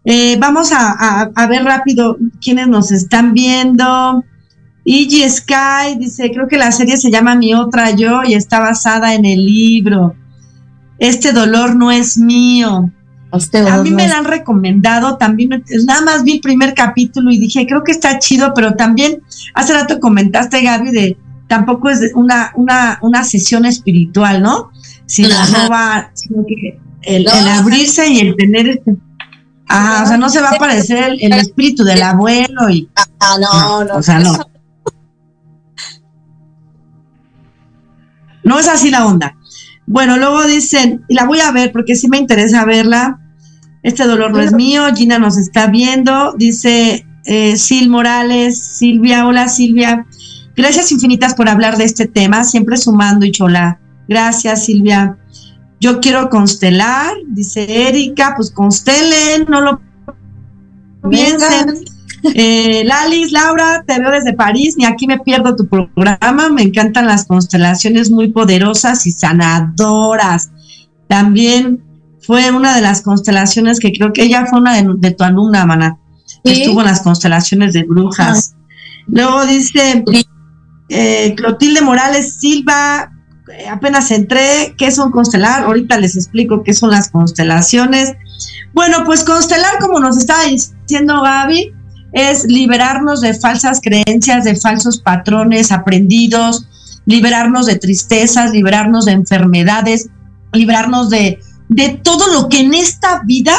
[0.04, 4.24] Eh, vamos a, a- a ver rápido quiénes nos están viendo.
[4.84, 9.14] Iggy Sky dice, creo que la serie se llama Mi otra yo y está basada
[9.14, 10.14] en el libro.
[10.98, 12.90] Este dolor no es mío.
[13.34, 17.30] Este A mí no me la han recomendado, también nada más vi el primer capítulo
[17.30, 19.20] y dije, creo que está chido, pero también
[19.54, 21.16] hace rato comentaste, Gaby, de
[21.48, 24.70] tampoco es una, una, una sesión espiritual, ¿no?
[25.06, 27.58] Sino no va, sino que el, No, el ajá.
[27.58, 28.94] abrirse y el tener este.
[29.66, 32.88] Ajá, o sea, no se va a aparecer el, el espíritu del abuelo y.
[33.20, 33.96] Ah, no, no.
[33.96, 34.38] o sea, no.
[38.44, 39.36] No es así la onda.
[39.86, 43.18] Bueno, luego dicen, y la voy a ver porque sí me interesa verla.
[43.82, 49.48] Este dolor no es mío, Gina nos está viendo, dice eh, Sil Morales, Silvia, hola
[49.48, 50.06] Silvia.
[50.58, 53.78] Gracias infinitas por hablar de este tema, siempre sumando y chola.
[54.08, 55.16] Gracias Silvia.
[55.78, 59.80] Yo quiero constelar, dice Erika, pues constelen, no lo
[61.08, 61.84] piensen.
[62.34, 66.48] Eh, Lalis, Laura, te veo desde París, ni aquí me pierdo tu programa.
[66.48, 70.50] Me encantan las constelaciones muy poderosas y sanadoras.
[71.06, 71.84] También
[72.20, 75.64] fue una de las constelaciones que creo que ella fue una de, de tu alumna,
[75.64, 75.98] Mana.
[76.42, 76.62] que Sí.
[76.62, 78.56] Estuvo en las constelaciones de brujas.
[79.06, 80.02] Luego dice
[80.88, 83.12] eh, Clotilde Morales Silva,
[83.52, 85.64] eh, apenas entré, ¿qué es un constelar?
[85.64, 88.14] Ahorita les explico qué son las constelaciones.
[88.72, 91.72] Bueno, pues constelar, como nos estaba diciendo Gaby,
[92.12, 96.66] es liberarnos de falsas creencias, de falsos patrones aprendidos,
[97.06, 100.08] liberarnos de tristezas, liberarnos de enfermedades,
[100.52, 103.54] librarnos de, de todo lo que en esta vida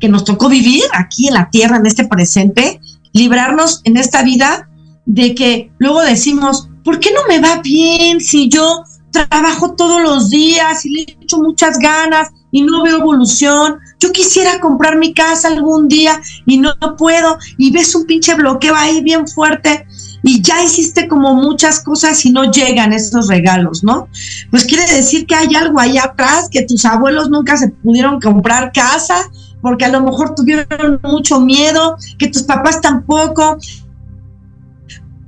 [0.00, 2.80] que nos tocó vivir aquí en la tierra, en este presente,
[3.12, 4.65] librarnos en esta vida
[5.06, 10.28] de que luego decimos, ¿por qué no me va bien si yo trabajo todos los
[10.28, 13.78] días y le echo muchas ganas y no veo evolución?
[13.98, 18.74] Yo quisiera comprar mi casa algún día y no puedo y ves un pinche bloqueo
[18.74, 19.86] ahí bien fuerte
[20.22, 24.08] y ya hiciste como muchas cosas y no llegan esos regalos, ¿no?
[24.50, 28.72] Pues quiere decir que hay algo ahí atrás, que tus abuelos nunca se pudieron comprar
[28.72, 33.58] casa porque a lo mejor tuvieron mucho miedo, que tus papás tampoco,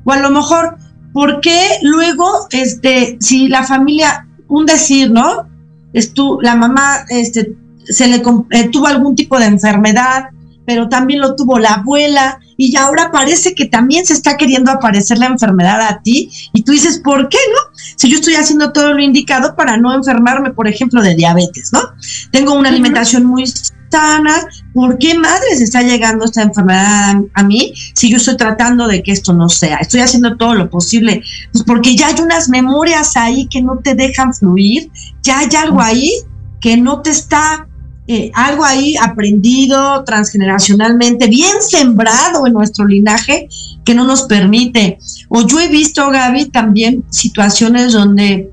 [0.09, 0.79] o a lo mejor,
[1.13, 5.47] ¿por qué luego, este, si la familia, un decir, ¿no?
[5.93, 7.55] Es tú, la mamá, este,
[7.85, 10.31] se le eh, tuvo algún tipo de enfermedad,
[10.65, 15.19] pero también lo tuvo la abuela, y ahora parece que también se está queriendo aparecer
[15.19, 17.79] la enfermedad a ti, y tú dices, ¿por qué no?
[17.97, 21.83] Si yo estoy haciendo todo lo indicado para no enfermarme, por ejemplo, de diabetes, ¿no?
[22.31, 23.45] Tengo una alimentación muy
[23.91, 24.35] sana,
[24.75, 29.03] ¿por qué madres está llegando esta enfermedad a, a mí si yo estoy tratando de
[29.03, 29.77] que esto no sea?
[29.79, 31.23] Estoy haciendo todo lo posible,
[31.53, 34.91] pues porque ya hay unas memorias ahí que no te dejan fluir,
[35.23, 36.13] ya hay algo ahí
[36.61, 37.69] que no te está,
[38.07, 43.49] eh, algo ahí aprendido transgeneracionalmente, bien sembrado en nuestro linaje,
[43.85, 44.99] que no nos permite.
[45.29, 48.51] O yo he visto, Gaby, también situaciones donde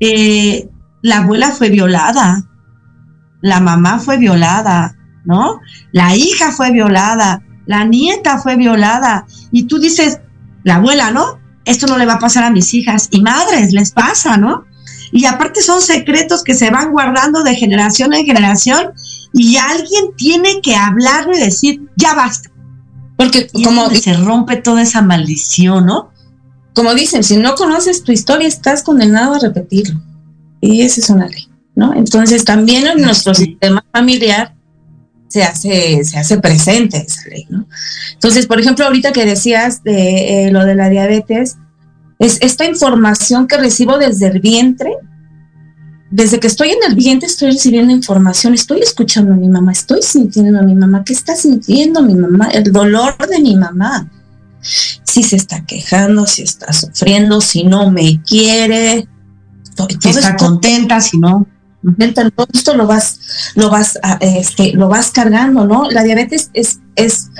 [0.00, 0.68] eh,
[1.02, 2.44] la abuela fue violada,
[3.44, 5.60] la mamá fue violada, ¿no?
[5.92, 9.26] La hija fue violada, la nieta fue violada.
[9.52, 10.20] Y tú dices,
[10.62, 11.38] la abuela, ¿no?
[11.66, 13.08] Esto no le va a pasar a mis hijas.
[13.10, 14.64] Y madres, les pasa, ¿no?
[15.12, 18.94] Y aparte son secretos que se van guardando de generación en generación
[19.34, 22.48] y alguien tiene que hablarlo y decir, ya basta.
[23.18, 26.14] Porque Y como, como se rompe toda esa maldición, ¿no?
[26.74, 30.00] como dicen, si no conoces tu historia, estás condenado a repetirlo.
[30.60, 31.94] Y esa es una ley, ¿no?
[31.94, 34.54] Entonces también en nuestro sistema familiar
[35.28, 37.66] se hace, se hace presente esa ley, ¿no?
[38.12, 41.56] Entonces, por ejemplo, ahorita que decías de eh, lo de la diabetes,
[42.20, 44.92] es esta información que recibo desde el vientre,
[46.10, 50.00] desde que estoy en el vientre estoy recibiendo información, estoy escuchando a mi mamá, estoy
[50.02, 52.50] sintiendo a mi mamá, ¿qué está sintiendo mi mamá?
[52.52, 54.08] El dolor de mi mamá.
[54.62, 59.08] Si se está quejando, si está sufriendo, si no me quiere.
[59.64, 61.48] Si todo está esto- contenta, si no.
[62.34, 63.20] Todo esto lo vas,
[63.56, 65.90] lo vas, a- este, lo vas cargando, ¿no?
[65.90, 67.30] La diabetes es, es,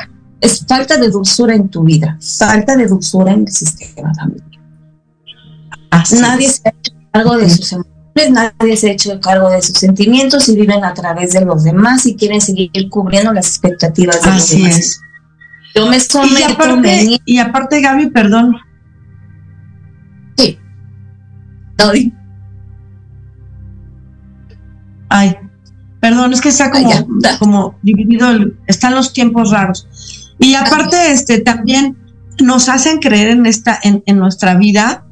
[0.40, 4.49] es falta de dulzura en tu vida, falta de dulzura en el sistema familiar.
[5.90, 6.57] Así Nadie es.
[6.57, 8.30] se ha hecho cargo de sus emociones,
[8.61, 12.05] nadie se ha hecho cargo de sus sentimientos y viven a través de los demás
[12.07, 14.78] y quieren seguir cubriendo las expectativas de Así los demás.
[14.78, 15.01] es.
[15.74, 18.57] Yo me Y someto, me aparte, y aparte, Gaby, perdón,
[20.36, 20.59] Sí.
[21.78, 21.92] No,
[25.09, 25.37] Ay,
[26.01, 29.87] perdón, es que está como, Ay, como dividido, el- están los tiempos raros.
[30.39, 31.97] Y aparte, este, también
[32.43, 35.05] nos hacen creer en esta, en, en nuestra vida,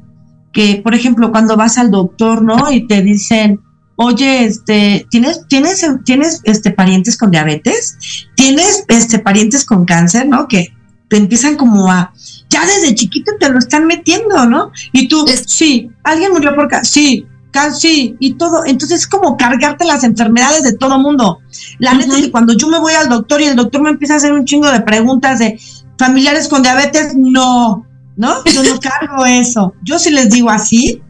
[0.51, 2.71] que, por ejemplo, cuando vas al doctor, ¿no?
[2.71, 3.59] Y te dicen,
[3.95, 7.97] oye, este, ¿tienes, tienes, tienes, este, parientes con diabetes?
[8.35, 10.47] ¿Tienes, este, parientes con cáncer, ¿no?
[10.47, 10.73] Que
[11.07, 12.13] te empiezan como a,
[12.49, 14.71] ya desde chiquito te lo están metiendo, ¿no?
[14.91, 17.25] Y tú, sí, alguien murió por cáncer, sí,
[17.73, 18.65] sí, y todo.
[18.65, 21.39] Entonces es como cargarte las enfermedades de todo mundo.
[21.79, 24.15] La neta es que cuando yo me voy al doctor y el doctor me empieza
[24.15, 25.59] a hacer un chingo de preguntas de
[25.97, 27.85] familiares con diabetes, no,
[28.15, 28.43] ¿no?
[28.45, 29.73] Yo no cargo eso.
[29.83, 31.01] Yo sí les digo así,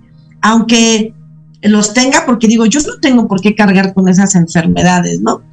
[0.41, 1.13] aunque
[1.63, 5.43] los tenga, porque digo, yo no tengo por qué cargar con esas enfermedades, ¿no?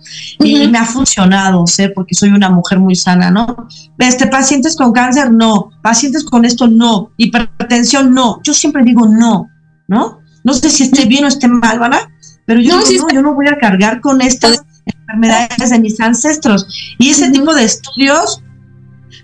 [0.40, 3.68] Y me ha funcionado, sé, porque soy una mujer muy sana, ¿no?
[3.98, 5.70] Este, pacientes con cáncer, no.
[5.82, 7.12] Pacientes con esto, no.
[7.16, 8.40] Hipertensión, no.
[8.42, 9.48] Yo siempre digo no,
[9.86, 10.19] ¿no?
[10.44, 12.08] No sé si esté bien o esté mal, ¿verdad?
[12.46, 16.66] Pero yo No, digo, yo no voy a cargar con estas enfermedades de mis ancestros.
[16.98, 18.42] Y ese tipo de estudios,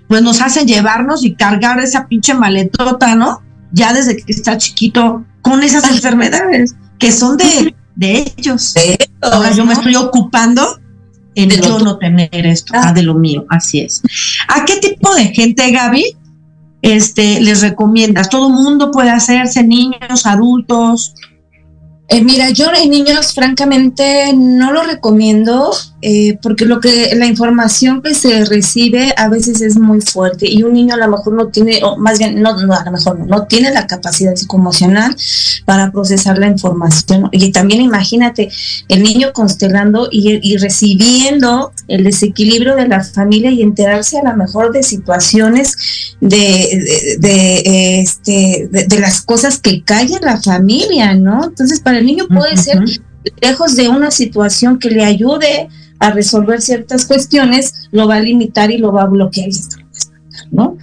[0.08, 3.42] pues nos hacen llevarnos y cargar esa pinche maletota, ¿no?
[3.72, 8.74] Ya desde que está chiquito, con esas enfermedades que son de, de ellos.
[9.20, 10.80] Ahora yo me estoy ocupando
[11.34, 14.02] en yo no tener esto, ah, de lo mío, así es.
[14.48, 16.16] ¿A qué tipo de gente, Gaby,
[16.86, 18.28] este, les recomiendas?
[18.28, 21.14] ¿Todo mundo puede hacerse, niños, adultos?
[22.08, 25.72] Eh, mira, yo en niños, francamente, no lo recomiendo
[26.02, 30.62] eh, porque lo que la información que se recibe a veces es muy fuerte y
[30.62, 33.18] un niño a lo mejor no tiene, o más bien, no, no, a lo mejor
[33.18, 35.16] no, no tiene la capacidad psicoemocional
[35.64, 37.30] para procesar la información.
[37.32, 38.50] Y también imagínate
[38.88, 44.36] el niño constelando y, y recibiendo el desequilibrio de la familia y enterarse a lo
[44.36, 51.14] mejor de situaciones de, de, de, este, de, de las cosas que calla la familia,
[51.14, 51.44] ¿no?
[51.44, 52.84] Entonces, para el niño puede ser
[53.40, 55.68] lejos de una situación que le ayude
[55.98, 59.76] a resolver ciertas cuestiones, lo va a limitar y lo va a bloquear y esto
[59.78, 60.76] lo va a espantar, ¿no?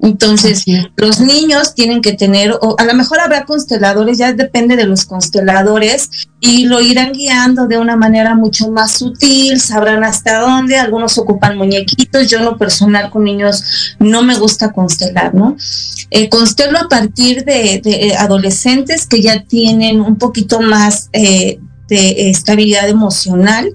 [0.00, 0.64] Entonces,
[0.96, 5.04] los niños tienen que tener, o a lo mejor habrá consteladores, ya depende de los
[5.06, 6.08] consteladores,
[6.40, 11.58] y lo irán guiando de una manera mucho más sutil, sabrán hasta dónde, algunos ocupan
[11.58, 15.56] muñequitos, yo en lo personal con niños no me gusta constelar, ¿no?
[16.10, 21.58] Eh, constelo a partir de, de, eh, adolescentes que ya tienen un poquito más eh,
[21.88, 23.74] de estabilidad emocional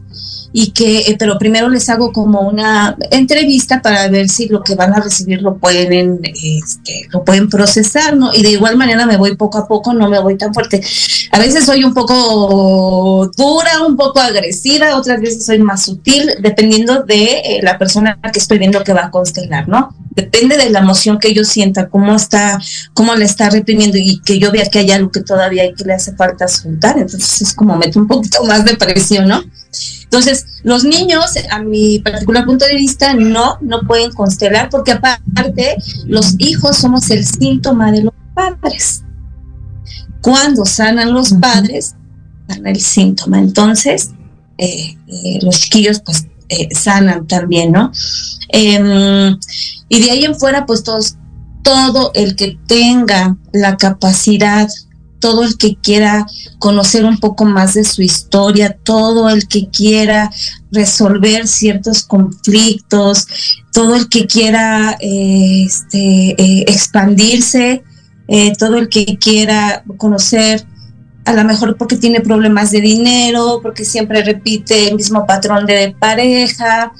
[0.55, 4.75] y que, eh, pero primero les hago como una entrevista para ver si lo que
[4.75, 8.31] van a recibir lo pueden, este, lo pueden procesar, ¿no?
[8.31, 10.79] Y de igual manera me voy poco a poco, no me voy tan fuerte.
[11.31, 17.01] A veces soy un poco dura, un poco agresiva, otras veces soy más sutil, dependiendo
[17.01, 19.95] de eh, la persona que estoy viendo que va a constelar, ¿no?
[20.11, 22.61] Depende de la emoción que yo sienta, cómo está,
[22.93, 25.83] cómo le está reprimiendo y que yo vea que hay algo que todavía hay que
[25.83, 26.99] le hace falta soltar.
[26.99, 29.41] Entonces es como meto un poquito más de presión, ¿no?
[30.03, 35.75] Entonces, los niños, a mi particular punto de vista, no, no pueden constelar porque aparte
[36.05, 39.03] los hijos somos el síntoma de los padres.
[40.21, 41.95] Cuando sanan los padres,
[42.47, 43.39] sana el síntoma.
[43.39, 44.11] Entonces,
[44.57, 47.91] eh, eh, los chiquillos pues eh, sanan también, ¿no?
[48.49, 49.35] Eh,
[49.89, 51.17] y de ahí en fuera, pues todos,
[51.61, 54.69] todo el que tenga la capacidad
[55.23, 56.27] todo el que quiera
[56.59, 60.29] conocer un poco más de su historia, todo el que quiera
[60.69, 63.25] resolver ciertos conflictos,
[63.71, 67.83] todo el que quiera eh, este, eh, expandirse,
[68.27, 70.65] eh, todo el que quiera conocer,
[71.23, 75.95] a lo mejor porque tiene problemas de dinero, porque siempre repite el mismo patrón de
[75.97, 76.91] pareja,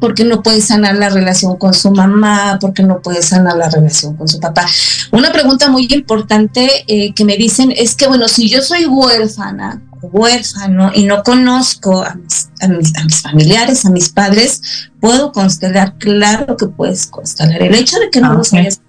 [0.00, 4.16] porque no puede sanar la relación con su mamá, porque no puede sanar la relación
[4.16, 4.66] con su papá.
[5.12, 9.82] Una pregunta muy importante eh, que me dicen es que, bueno, si yo soy huérfana,
[10.02, 14.60] huérfano y no conozco a mis, a mis, a mis familiares, a mis padres,
[15.00, 15.96] ¿puedo constelar?
[15.98, 17.62] Claro que puedes constelar.
[17.62, 18.80] El hecho de que no Ah, los hayas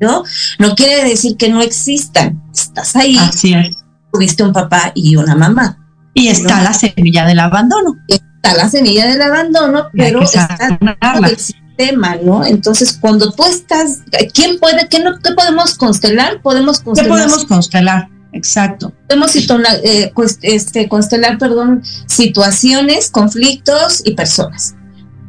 [0.00, 0.24] conocido
[0.58, 2.42] no quiere decir que no existan.
[2.52, 3.76] Estás ahí, Así es.
[4.12, 5.83] tuviste un papá y una mamá.
[6.14, 6.64] Y está No.
[6.64, 7.98] la semilla del abandono.
[8.08, 10.78] Está la semilla del abandono, pero está
[11.22, 12.44] el sistema, ¿no?
[12.44, 14.00] Entonces, cuando tú estás,
[14.32, 16.40] ¿quién puede, qué no qué podemos constelar?
[16.42, 18.08] Podemos ¿Qué constelar, podemos constelar?
[18.32, 18.92] Exacto.
[19.06, 20.12] podemos eh,
[20.42, 24.74] este, constelar, perdón, situaciones, conflictos y personas.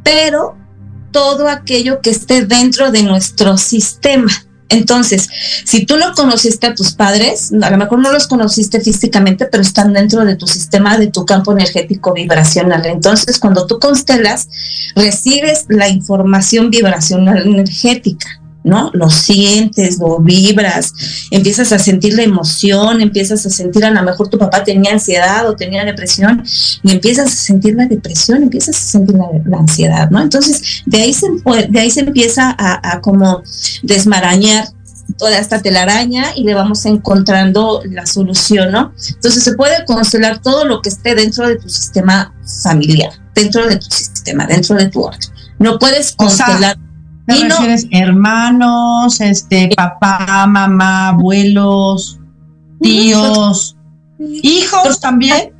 [0.03, 0.57] Pero
[1.11, 4.31] todo aquello que esté dentro de nuestro sistema,
[4.69, 5.29] Entonces,
[5.63, 9.61] si tú no conociste a tus padres, a lo mejor no los conociste físicamente, pero
[9.61, 12.85] están dentro de tu sistema, de tu campo energético vibracional.
[12.85, 14.49] Entonces, cuando tú constelas,
[14.95, 18.41] recibes la información vibracional energética.
[18.65, 18.89] ¿No?
[18.93, 20.91] Lo sientes, lo vibras,
[21.29, 25.47] empiezas a sentir la emoción, empiezas a sentir a lo mejor tu papá tenía ansiedad
[25.47, 26.43] o tenía depresión
[26.83, 30.19] y empiezas a sentir la depresión, empiezas a sentir la, ansiedad, ¿no?
[30.21, 31.27] Entonces, de ahí se,
[31.69, 33.43] de ahí se empieza a, como
[33.83, 34.67] desmarañar
[35.19, 38.93] toda esta telaraña y le vamos encontrando la solución, ¿no?
[39.07, 43.77] Entonces se puede constelar todo lo que esté dentro de tu sistema familiar, dentro de
[43.77, 45.29] tu sistema, dentro de tu orden.
[45.59, 46.77] No puedes constelar
[47.25, 52.19] ¿Te refieres hermanos, este, papá, mamá, abuelos,
[52.81, 53.75] tíos,
[54.19, 55.53] hijos también?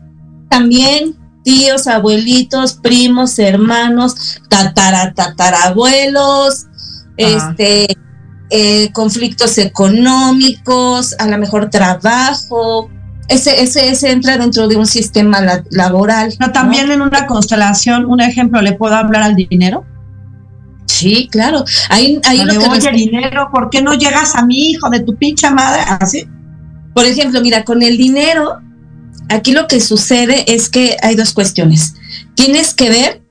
[0.49, 6.65] También tíos, abuelitos, primos, hermanos, tatara, tatarabuelos,
[7.17, 7.87] este,
[8.49, 12.89] eh, conflictos económicos, a lo mejor trabajo.
[13.27, 15.39] Ese, ese, ese entra dentro de un sistema
[15.71, 16.33] laboral.
[16.37, 19.83] Pero también en una constelación, un ejemplo, ¿le puedo hablar al dinero?
[20.85, 21.63] Sí, claro.
[21.89, 25.15] Ahí, ahí lo que oye, dinero, ¿por qué no llegas a mi hijo de tu
[25.15, 25.81] pincha madre?
[25.99, 26.27] Así.
[26.93, 28.61] Por ejemplo, mira, con el dinero,
[29.29, 31.95] aquí lo que sucede es que hay dos cuestiones.
[32.35, 33.21] Tienes que ver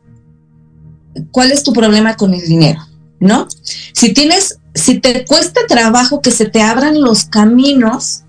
[1.30, 2.80] cuál es tu problema con el dinero,
[3.20, 3.48] ¿no?
[3.92, 8.22] Si tienes, si te cuesta trabajo que se te abran los caminos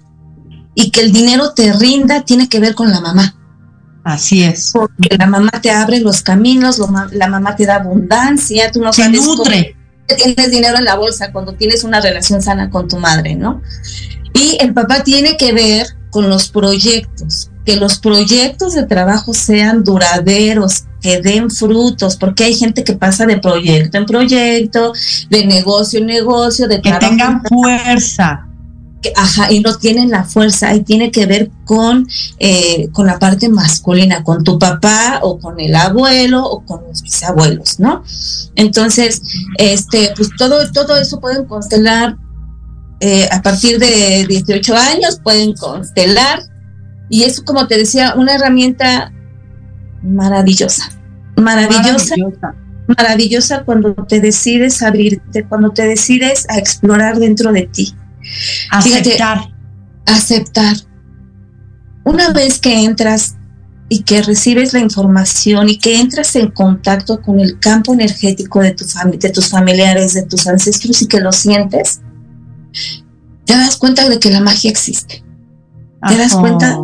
[0.76, 3.36] y que el dinero te rinda, tiene que ver con la mamá.
[4.06, 4.70] Así es.
[4.72, 6.80] Porque la mamá te abre los caminos,
[7.12, 9.76] la mamá te da abundancia, tú no te sabes nutre.
[10.08, 13.64] Cómo tienes dinero en la bolsa cuando tienes una relación sana con tu madre, ¿no?
[14.36, 19.84] Y el papá tiene que ver con los proyectos, que los proyectos de trabajo sean
[19.84, 24.94] duraderos, que den frutos, porque hay gente que pasa de proyecto en proyecto,
[25.32, 28.46] de negocio en negocio, de que tengan fuerza
[29.16, 32.08] ajá, y no tienen la fuerza, y tiene que ver con,
[32.40, 37.02] eh, con la parte masculina, con tu papá o con el abuelo o con los
[37.02, 38.04] bisabuelos, ¿no?
[38.56, 39.22] Entonces,
[39.58, 42.18] este, pues todo, todo eso pueden constelar
[43.00, 46.44] eh, a partir de 18 años, pueden constelar,
[47.10, 49.12] y es como te decía, una herramienta
[50.02, 50.90] maravillosa,
[51.36, 52.16] maravillosa.
[52.18, 57.96] maravillosa maravillosa cuando te decides abrirte, cuando te decides a explorar dentro de ti.
[58.72, 59.54] Aceptar.
[60.06, 60.76] aceptar.
[62.04, 63.36] Una vez que entras
[63.90, 68.72] y que recibes la información y que entras en contacto con el campo energético de,
[68.72, 68.86] tu
[69.18, 72.02] de tus familiares, de tus ancestros y que lo sientes,
[73.46, 75.24] te das cuenta de que la magia existe.
[76.08, 76.80] Te das cuenta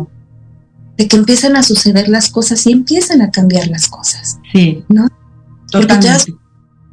[0.96, 4.38] de que empiezan a suceder las cosas y empiezan a cambiar las cosas.
[4.52, 4.84] Sí.
[4.88, 5.08] ¿No?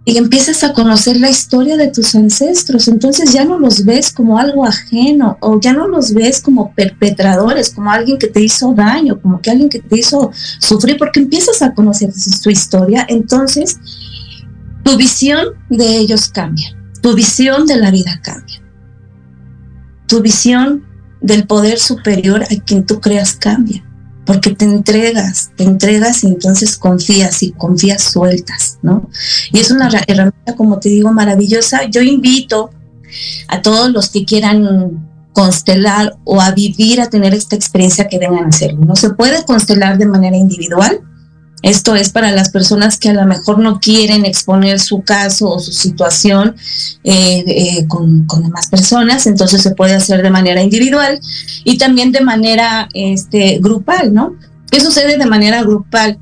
[0.10, 4.39] Y empiezas a conocer la historia de tus ancestros, entonces ya no los ves como
[4.39, 9.22] algo ajeno o ya no los ves como perpetradores, como alguien que te hizo daño,
[9.22, 13.78] como que alguien que te hizo sufrir, porque empiezas a conocer su historia, entonces
[14.82, 18.64] tu visión de ellos cambia, tu visión de la vida cambia,
[20.07, 20.88] tu visión
[21.22, 23.84] del poder superior a quien tú creas cambia
[24.30, 29.10] porque te entregas, te entregas y entonces confías y confías sueltas, ¿no?
[29.52, 31.86] Y es una herramienta, como te digo, maravillosa.
[31.86, 32.70] Yo invito
[33.48, 35.04] a todos los que quieran
[35.34, 38.82] constelar o a vivir, a tener esta experiencia que vengan a hacerlo.
[38.86, 41.02] No se puede constelar de manera individual,
[41.62, 45.60] esto es para las personas que a lo mejor no quieren exponer su caso o
[45.60, 46.55] su situación
[47.03, 51.20] eh, eh, con, demás personas, entonces se puede hacer de manera individual
[51.66, 54.36] y también de manera este, grupal, ¿no?
[54.72, 56.20] ¿Qué sucede de manera grupal?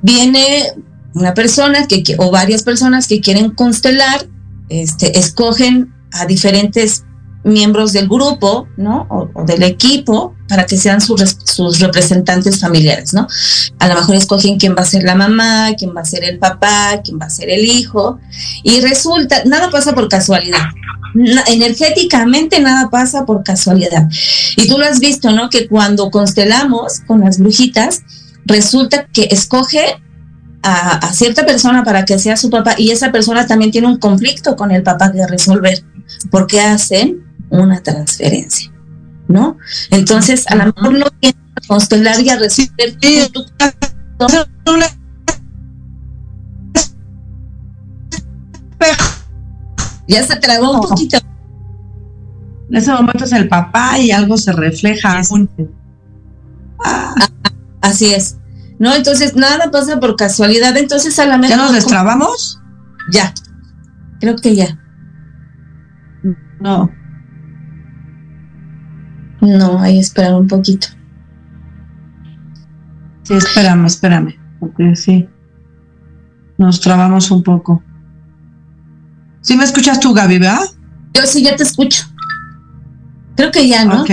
[0.00, 0.72] viene
[1.12, 4.26] una persona que, o varias personas que quieren constelar,
[4.70, 7.04] este, escogen a diferentes
[7.44, 9.06] miembros del grupo, ¿no?
[9.10, 13.26] O, del equipo para que sean sus, representantes familiares, ¿no?
[13.78, 16.38] A lo mejor escogen quién va a ser la mamá, quién va a ser el
[16.38, 18.18] papá, quién va a ser el hijo,
[18.64, 20.64] y resulta, nada pasa por casualidad.
[21.46, 24.08] energéticamente nada pasa por casualidad.
[24.56, 25.48] Y tú lo has visto, ¿no?
[25.48, 28.02] Que cuando constelamos con las brujitas,
[28.44, 30.02] resulta que escoge
[30.62, 33.98] a, a, cierta persona para que sea su papá y esa persona también tiene un
[33.98, 35.84] conflicto con el papá que resolver.
[36.30, 38.72] porque hacen una transferencia,
[39.30, 39.56] ¿no?
[39.90, 42.96] Entonces, a lo mejor no tienes a constelar y a resolver
[43.32, 43.44] tu
[50.08, 51.18] Ya se trabó un poquito.
[52.68, 55.22] En ese momento es el papá y algo se refleja.
[56.84, 57.14] Ah,
[57.80, 58.36] así es.
[58.78, 60.76] No, entonces nada pasa por casualidad.
[60.76, 61.56] Entonces a la mejor.
[61.56, 62.60] ¿Ya nos destrabamos?
[63.12, 63.32] Ya.
[64.20, 64.78] Creo que ya.
[66.60, 66.90] No.
[69.40, 70.88] No, hay que esperar un poquito.
[73.22, 75.28] Sí, espérame, espérame, porque sí.
[76.58, 77.82] Nos trabamos un poco.
[79.40, 80.60] ¿Sí me escuchas tú, Gaby, verdad?
[81.14, 82.04] Yo sí, ya te escucho.
[83.36, 84.02] Creo que ya, ¿no?
[84.02, 84.10] Ok.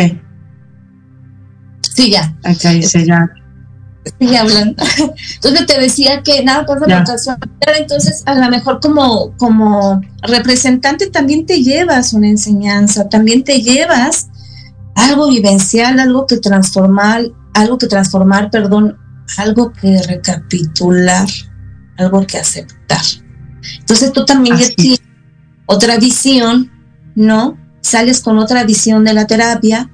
[1.94, 2.34] Sí, ya.
[2.44, 3.30] Acá dice ya.
[4.20, 4.82] Sigue hablando.
[5.36, 6.98] Entonces te decía que nada pasa Ya.
[7.00, 7.48] por casualidad.
[7.78, 14.30] Entonces, a lo mejor como, como representante también te llevas una enseñanza, también te llevas
[14.98, 18.98] algo vivencial, algo que transformar, algo que transformar, perdón,
[19.38, 21.28] algo que recapitular,
[21.98, 23.02] algo que aceptar.
[23.80, 25.02] Entonces tú también ya tienes
[25.66, 26.72] otra visión,
[27.16, 27.58] ¿no?
[27.82, 29.90] Sales con otra visión de la terapia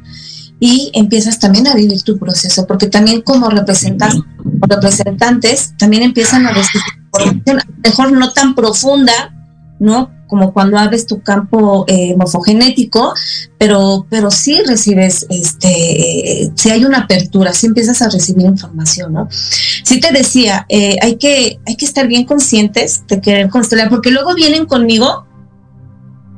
[0.59, 4.21] y empiezas también a vivir tu proceso, porque también como representantes,
[4.61, 9.35] representantes también empiezan a recibir información, mejor no tan profunda,
[9.79, 10.11] ¿no?
[10.34, 13.13] Como cuando abres tu campo eh, morfogenético,
[13.59, 19.27] pero, pero sí recibes, este, si hay una apertura, sí empiezas a recibir información, ¿no?
[19.29, 24.09] Sí te decía, eh, hay, que, hay que estar bien conscientes de querer constelar, porque
[24.09, 25.27] luego vienen conmigo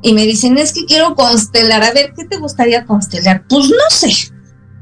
[0.01, 3.45] y me dicen, es que quiero constelar, a ver, ¿qué te gustaría constelar?
[3.47, 4.09] Pues no sé.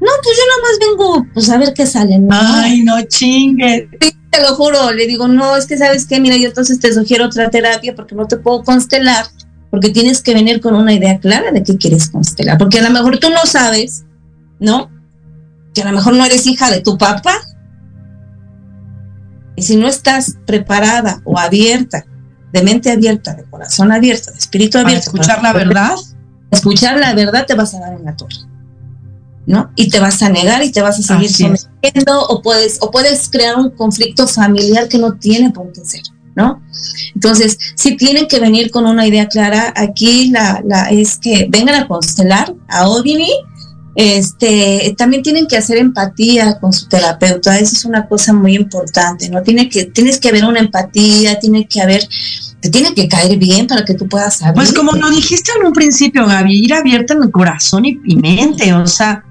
[0.00, 2.18] No, pues yo nomás vengo, pues a ver qué sale.
[2.18, 2.30] ¿no?
[2.32, 3.88] Ay, no chingue.
[4.00, 6.92] Sí, te lo juro, le digo, no, es que sabes qué, mira, yo entonces te
[6.92, 9.26] sugiero otra terapia porque no te puedo constelar,
[9.70, 12.90] porque tienes que venir con una idea clara de qué quieres constelar, porque a lo
[12.90, 14.04] mejor tú no sabes,
[14.58, 14.90] ¿no?
[15.74, 17.34] Que a lo mejor no eres hija de tu papá.
[19.56, 22.04] Y si no estás preparada o abierta,
[22.52, 25.94] de mente abierta, de corazón abierto, de espíritu Para abierto, escuchar la para verdad.
[26.50, 28.36] escuchar la verdad te vas a dar en la torre.
[29.46, 29.70] ¿No?
[29.76, 33.28] Y te vas a negar y te vas a seguir sometiendo o puedes, o puedes
[33.28, 36.00] crear un conflicto familiar que no tiene por qué ser,
[36.34, 36.62] ¿no?
[37.14, 41.74] Entonces, si tienen que venir con una idea clara, aquí la, la es que vengan
[41.74, 43.30] a constelar a Ovini,
[43.94, 49.28] este, también tienen que hacer empatía con su terapeuta, eso es una cosa muy importante,
[49.28, 49.42] ¿no?
[49.42, 52.02] Tiene que, tienes que haber una empatía, tiene que haber,
[52.60, 54.54] te tiene que caer bien para que tú puedas saber.
[54.54, 58.16] Pues como lo dijiste en un principio, Gaby, ir abierta en el corazón y, y
[58.16, 59.24] mente, o sea,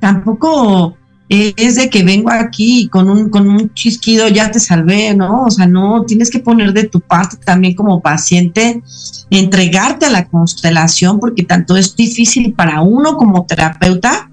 [0.00, 0.96] tampoco
[1.30, 5.44] es de que vengo aquí con un, con un chisquido ya te salvé, ¿no?
[5.44, 8.82] O sea, no, tienes que poner de tu parte también como paciente,
[9.30, 14.28] entregarte a la constelación, porque tanto es difícil para uno como terapeuta,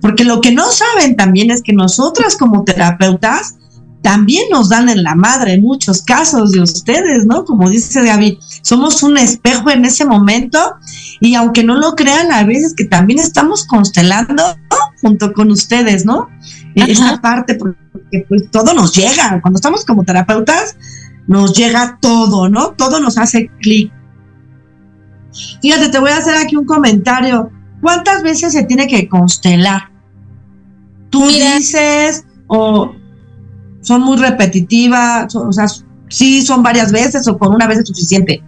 [0.00, 3.56] porque lo que no saben también es que nosotras como terapeutas
[4.00, 7.44] también nos dan en la madre en muchos casos de ustedes, ¿no?
[7.44, 10.58] Como dice Gaby, somos un espejo en ese momento
[11.20, 14.42] y aunque no lo crean, a veces que también estamos constelando
[15.00, 16.28] junto con ustedes, ¿no?
[16.74, 16.92] E- Ajá.
[16.92, 17.76] Esa parte, porque
[18.28, 20.76] pues todo nos llega, cuando estamos como terapeutas,
[21.26, 22.70] nos llega todo, ¿no?
[22.70, 23.92] Todo nos hace clic.
[25.62, 27.50] Fíjate, te voy a hacer aquí un comentario.
[27.80, 29.90] ¿Cuántas veces se tiene que constelar?
[31.10, 31.56] Tú Mira.
[31.56, 32.92] dices, o
[33.82, 35.66] son muy repetitivas, o sea,
[36.08, 38.42] sí son varias veces o con una vez es suficiente.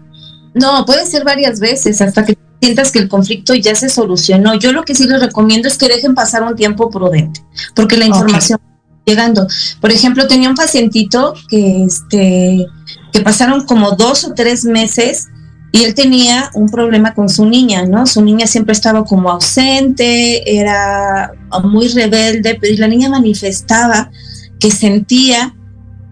[0.54, 4.54] No, puede ser varias veces hasta que sientas que el conflicto ya se solucionó.
[4.54, 7.42] Yo lo que sí les recomiendo es que dejen pasar un tiempo prudente,
[7.74, 9.46] porque la información está llegando.
[9.80, 12.66] Por ejemplo, tenía un pacientito que este
[13.12, 15.26] que pasaron como dos o tres meses
[15.72, 18.06] y él tenía un problema con su niña, ¿no?
[18.06, 21.32] Su niña siempre estaba como ausente, era
[21.62, 24.10] muy rebelde, pero la niña manifestaba
[24.58, 25.54] que sentía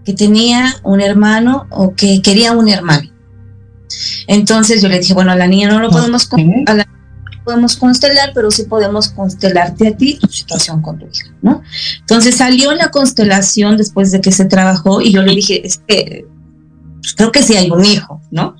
[0.05, 3.09] que tenía un hermano o que quería un hermano.
[4.27, 7.43] Entonces yo le dije, bueno, a la niña no lo podemos, con- a la no
[7.43, 11.61] podemos constelar, pero sí podemos constelarte a ti tu situación con tu hija, ¿no?
[12.01, 16.27] Entonces salió la constelación después de que se trabajó y yo le dije, es que
[17.01, 18.55] pues, creo que sí hay un hijo, ¿no?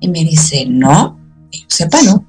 [0.00, 1.18] Y me dice, no,
[1.50, 2.26] que yo sepa, no.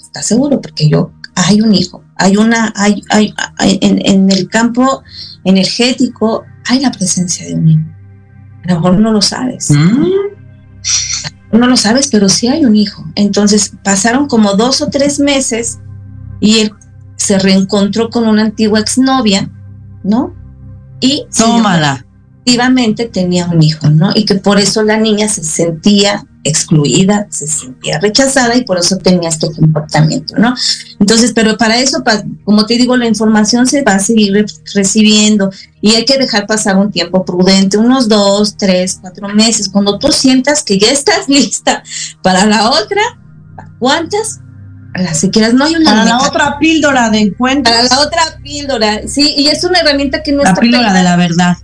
[0.00, 0.60] ¿Estás seguro?
[0.60, 5.02] Porque yo, hay un hijo, hay una, hay, hay, hay- en, en el campo
[5.42, 7.80] energético hay la presencia de un hijo.
[8.64, 9.70] A lo mejor no lo sabes.
[9.70, 10.06] Mm.
[11.52, 13.04] No lo sabes, pero sí hay un hijo.
[13.14, 15.78] Entonces pasaron como dos o tres meses
[16.40, 16.72] y él
[17.16, 19.50] se reencontró con una antigua exnovia,
[20.02, 20.34] ¿no?
[21.00, 22.04] Y Tómala.
[22.44, 24.10] efectivamente tenía un hijo, ¿no?
[24.14, 28.96] Y que por eso la niña se sentía excluida, se sentía rechazada y por eso
[28.98, 30.54] tenía este comportamiento, ¿no?
[31.00, 34.46] Entonces, pero para eso, pa- como te digo, la información se va a seguir re-
[34.74, 39.68] recibiendo y hay que dejar pasar un tiempo prudente, unos dos, tres, cuatro meses.
[39.68, 41.82] Cuando tú sientas que ya estás lista
[42.22, 43.00] para la otra,
[43.78, 44.40] ¿cuántas?
[44.94, 47.72] Las que quieras, no hay una Para la otra píldora de encuentro.
[47.72, 50.98] para la otra píldora, sí, y es una herramienta que no La está píldora pegada
[50.98, 51.56] de la verdad.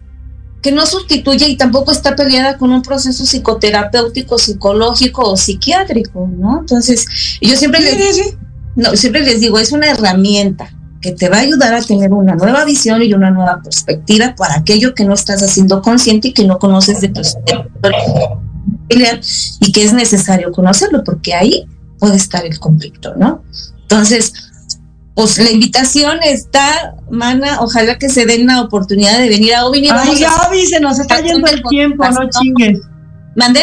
[0.63, 6.61] Que no sustituye y tampoco está peleada con un proceso psicoterapéutico, psicológico o psiquiátrico, ¿no?
[6.61, 7.07] Entonces,
[7.41, 8.37] yo siempre les,
[8.77, 12.35] no, siempre les digo, es una herramienta que te va a ayudar a tener una
[12.35, 16.45] nueva visión y una nueva perspectiva para aquello que no estás haciendo consciente y que
[16.45, 17.23] no conoces de tu
[19.61, 21.67] y que es necesario conocerlo porque ahí
[21.99, 23.43] puede estar el conflicto, ¿no?
[23.83, 24.33] Entonces,
[25.21, 29.89] pues la invitación está, mana, ojalá que se den la oportunidad de venir a Ovini.
[29.91, 32.81] Ay, Gaby, se nos está yendo el tiempo, no chingues.
[33.37, 33.61] ¿Mande?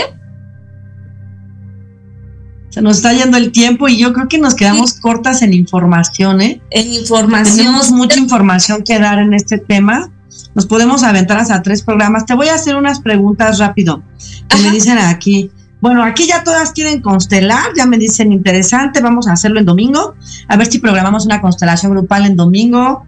[2.70, 6.42] Se nos está yendo el tiempo y yo creo que nos quedamos cortas en información,
[6.42, 6.62] ¿eh?
[6.70, 7.58] En información.
[7.58, 10.12] Tenemos mucha información que dar en este tema.
[10.54, 12.28] Nos podemos aventar hasta tres programas.
[12.28, 14.04] Te voy a hacer unas preguntas rápido
[14.48, 15.50] que me dicen aquí.
[15.88, 20.16] Bueno, aquí ya todas quieren constelar, ya me dicen interesante, vamos a hacerlo en domingo,
[20.50, 23.06] a ver si programamos una constelación grupal en domingo,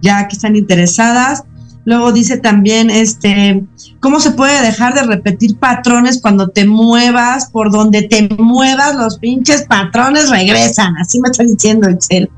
[0.00, 1.42] ya que están interesadas.
[1.84, 3.64] Luego dice también, este,
[3.98, 7.50] ¿cómo se puede dejar de repetir patrones cuando te muevas?
[7.50, 10.96] Por donde te muevas, los pinches patrones regresan.
[10.98, 12.30] Así me está diciendo Excel.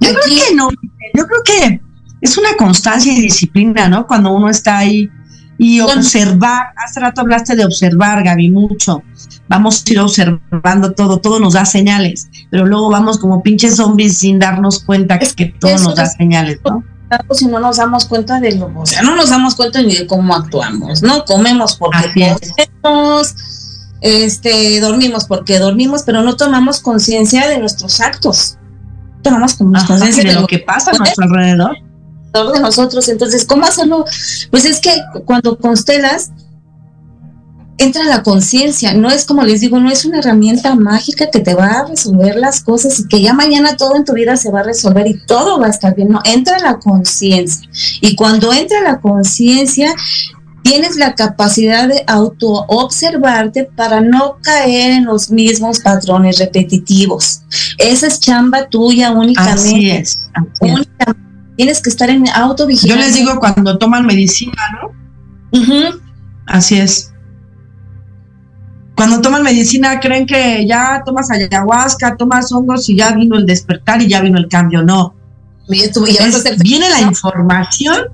[0.00, 0.70] Yo creo que no,
[1.12, 1.80] yo creo que
[2.22, 4.06] es una constancia y disciplina, ¿no?
[4.06, 5.10] Cuando uno está ahí
[5.58, 9.02] y observar, hace rato hablaste de observar, Gaby, mucho.
[9.48, 14.18] Vamos a ir observando todo, todo nos da señales, pero luego vamos como pinches zombies
[14.18, 16.84] sin darnos cuenta que, todo nos da señales, ¿no?
[17.32, 20.06] Si no nos damos cuenta de lo, o sea, no nos damos cuenta ni de
[20.06, 21.24] cómo actuamos, ¿no?
[21.24, 22.36] Comemos porque
[22.82, 23.34] comemos,
[24.00, 28.58] este, dormimos porque dormimos, pero no tomamos conciencia de nuestros actos.
[29.22, 31.87] Tomamos conciencia de, lo que pasa a nuestro alrededor
[32.32, 33.08] de nosotros.
[33.08, 34.04] Entonces, ¿cómo hacerlo?
[34.50, 34.92] Pues es que
[35.24, 36.30] cuando constelas,
[37.78, 41.54] entra la conciencia, no es como les digo, no es una herramienta mágica que te
[41.54, 44.60] va a resolver las cosas y que ya mañana todo en tu vida se va
[44.60, 47.68] a resolver y todo va a estar bien, no, entra la conciencia.
[48.00, 49.94] Y cuando entra la conciencia,
[50.62, 57.42] tienes la capacidad de auto-observarte para no caer en los mismos patrones repetitivos.
[57.78, 60.00] Esa es chamba tuya únicamente.
[60.00, 60.28] es.
[60.60, 61.27] Únicamente
[61.58, 62.94] tienes que estar en autovigilancia.
[62.94, 64.94] Yo les digo cuando toman medicina, ¿no?
[66.46, 67.12] Así es.
[68.94, 74.00] Cuando toman medicina creen que ya tomas ayahuasca, tomas hongos y ya vino el despertar
[74.00, 74.84] y ya vino el cambio.
[74.84, 75.16] No.
[76.62, 78.04] viene la información,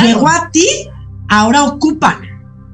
[0.00, 0.66] llegó a ti,
[1.28, 2.20] ahora ocupa,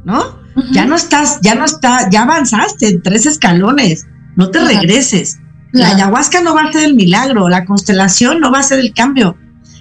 [0.05, 0.39] ¿no?
[0.73, 4.07] Ya no estás, ya no está, ya avanzaste en tres escalones,
[4.37, 5.39] no te regreses.
[5.73, 8.93] La ayahuasca no va a ser el milagro, la constelación no va a ser el
[8.93, 9.37] cambio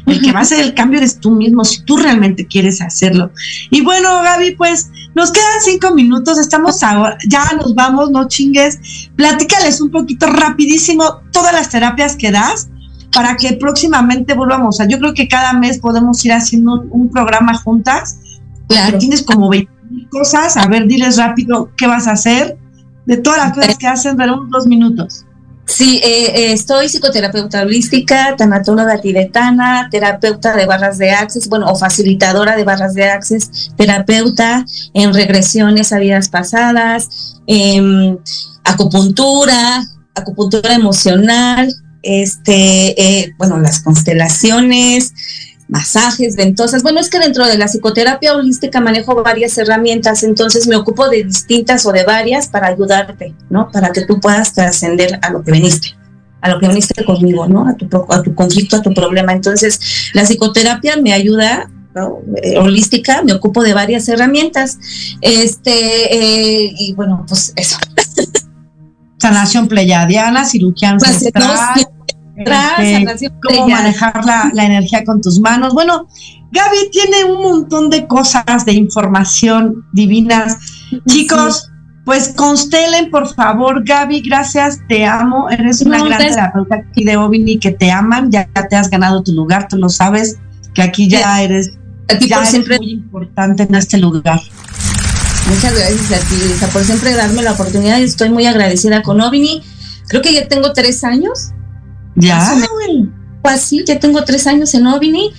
[0.07, 3.31] el que va a hacer el cambio eres tú mismo, si tú realmente quieres hacerlo.
[3.69, 9.09] Y bueno, Gaby, pues nos quedan cinco minutos, estamos ahora, ya nos vamos, no chingues.
[9.15, 12.69] Platícales un poquito rapidísimo todas las terapias que das
[13.13, 14.77] para que próximamente volvamos.
[14.87, 18.19] yo creo que cada mes podemos ir haciendo un, programa juntas.
[18.67, 18.97] Claro.
[18.97, 19.71] Tienes como 20
[20.09, 20.57] cosas.
[20.57, 22.57] A ver, diles rápido qué vas a hacer.
[23.05, 25.25] De todas las cosas que hacen, pero dos minutos.
[25.67, 31.75] Sí, eh, eh, estoy psicoterapeuta holística, tanatóloga tibetana, terapeuta de barras de access, bueno, o
[31.75, 37.09] facilitadora de barras de access, terapeuta en regresiones a vidas pasadas,
[37.47, 38.17] em,
[38.63, 39.83] acupuntura,
[40.15, 41.67] acupuntura emocional,
[42.01, 45.13] este, eh, bueno, las constelaciones,
[45.67, 46.83] masajes, ventosas.
[46.83, 51.23] Bueno, es que dentro de la psicoterapia holística manejo varias herramientas, entonces me ocupo de
[51.23, 53.69] distintas o de varias para ayudarte, ¿no?
[53.71, 55.95] Para que tú puedas trascender a lo que veniste,
[56.41, 57.67] a lo que veniste conmigo, ¿no?
[57.67, 59.33] A tu, a tu conflicto, a tu problema.
[59.33, 61.69] Entonces, la psicoterapia me ayuda
[62.43, 64.77] eh, holística, me ocupo de varias herramientas.
[65.21, 65.73] Este,
[66.13, 67.77] eh, y bueno, pues eso.
[69.17, 71.25] Sanación pleyadiana, cirugía pues,
[72.37, 73.07] ancestral.
[73.15, 75.73] Este, cómo manejar la, energía con tus manos.
[75.73, 76.07] Bueno,
[76.51, 80.57] Gaby tiene un montón de cosas, de información divinas.
[81.07, 81.69] Chicos,
[82.05, 83.83] pues constelen, por favor.
[83.83, 85.49] Gaby, gracias, te amo.
[85.49, 88.31] Eres una gran terapeuta aquí de Ovini que te aman.
[88.31, 90.37] Ya, te has ganado tu lugar, tú lo sabes,
[90.73, 91.73] que aquí ya eres,
[92.27, 94.39] ya siempre muy importante en este lugar.
[95.49, 98.01] Muchas gracias a ti, Lisa, por siempre darme la oportunidad.
[98.01, 99.63] Estoy muy agradecida con Ovini.
[100.09, 101.51] Creo que ya tengo tres años
[102.17, 102.55] ya.
[103.41, 105.31] Pues sí, ya tengo tres años en Ovini.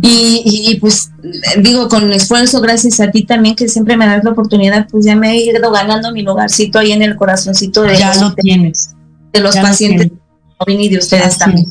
[0.00, 1.10] Y, pues
[1.58, 5.14] digo, con esfuerzo, gracias a ti también, que siempre me das la oportunidad, pues ya
[5.14, 8.94] me he ido ganando mi lugarcito ahí en el corazoncito de ya lo tienes.
[9.32, 10.16] De los pacientes de
[10.58, 11.66] Ovini y de ustedes también.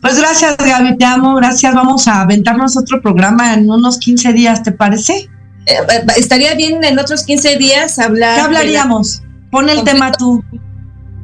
[0.00, 1.74] Pues gracias, Gaby, te amo, gracias.
[1.74, 5.28] Vamos a aventarnos otro programa en unos 15 días, ¿te parece?
[5.66, 8.36] Eh, eh, estaría bien en otros 15 días hablar.
[8.36, 9.22] ¿Qué hablaríamos?
[9.50, 10.42] Pon el tema tú.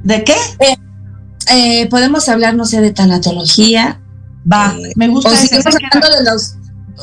[0.02, 0.34] ¿De qué?
[0.60, 0.76] Eh,
[1.51, 4.01] eh, podemos hablar, no sé, de tanatología.
[4.51, 5.30] Va, eh, me gusta.
[5.30, 6.57] O hablando de los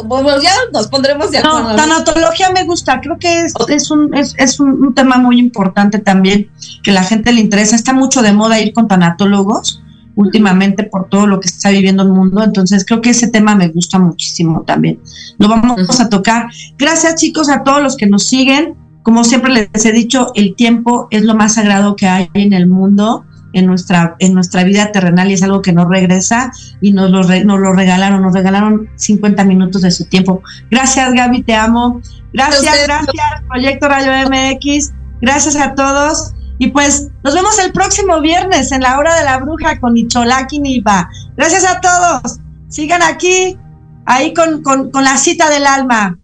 [0.06, 1.70] Bueno, ya nos pondremos de acuerdo.
[1.70, 5.40] No, tanatología me gusta, creo que es, es, un, es, es un, un tema muy
[5.40, 6.50] importante también,
[6.84, 7.76] que la gente le interesa.
[7.76, 9.82] Está mucho de moda ir con tanatólogos
[10.16, 13.70] últimamente por todo lo que está viviendo el mundo, entonces creo que ese tema me
[13.70, 15.00] gusta muchísimo también.
[15.38, 16.48] Lo vamos a tocar.
[16.78, 18.76] Gracias chicos a todos los que nos siguen.
[19.04, 22.68] Como siempre les he dicho, el tiempo es lo más sagrado que hay en el
[22.68, 27.10] mundo en nuestra, en nuestra vida terrenal y es algo que no regresa y nos
[27.12, 30.42] lo, re- nos lo regalaron, nos regalaron 50 minutos de su tiempo.
[30.70, 32.02] Gracias Gaby, te amo.
[32.34, 33.14] Gracias, gracias
[33.50, 34.92] Proyecto Radio MX,
[35.22, 39.40] gracias a todos y pues nos vemos el próximo viernes en la hora de la
[39.40, 41.10] bruja con Icholaki Nipa.
[41.36, 42.40] Gracias a todos,
[42.70, 43.58] sigan aquí,
[44.06, 46.18] ahí con, con, con la cita del alma.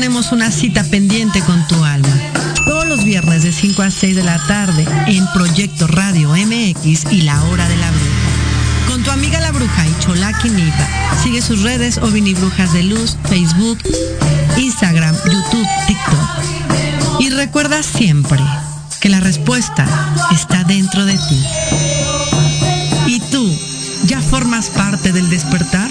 [0.00, 2.08] Tenemos una cita pendiente con tu alma.
[2.64, 7.22] Todos los viernes de 5 a 6 de la tarde en Proyecto Radio MX y
[7.22, 8.86] La Hora de la Bruja.
[8.86, 10.88] Con tu amiga la bruja y Cholaki Nipa.
[11.20, 13.76] Sigue sus redes o Brujas de Luz, Facebook,
[14.56, 17.18] Instagram, YouTube, TikTok.
[17.18, 18.38] Y recuerda siempre
[19.00, 19.84] que la respuesta
[20.30, 21.44] está dentro de ti.
[23.08, 23.52] ¿Y tú
[24.06, 25.90] ya formas parte del despertar?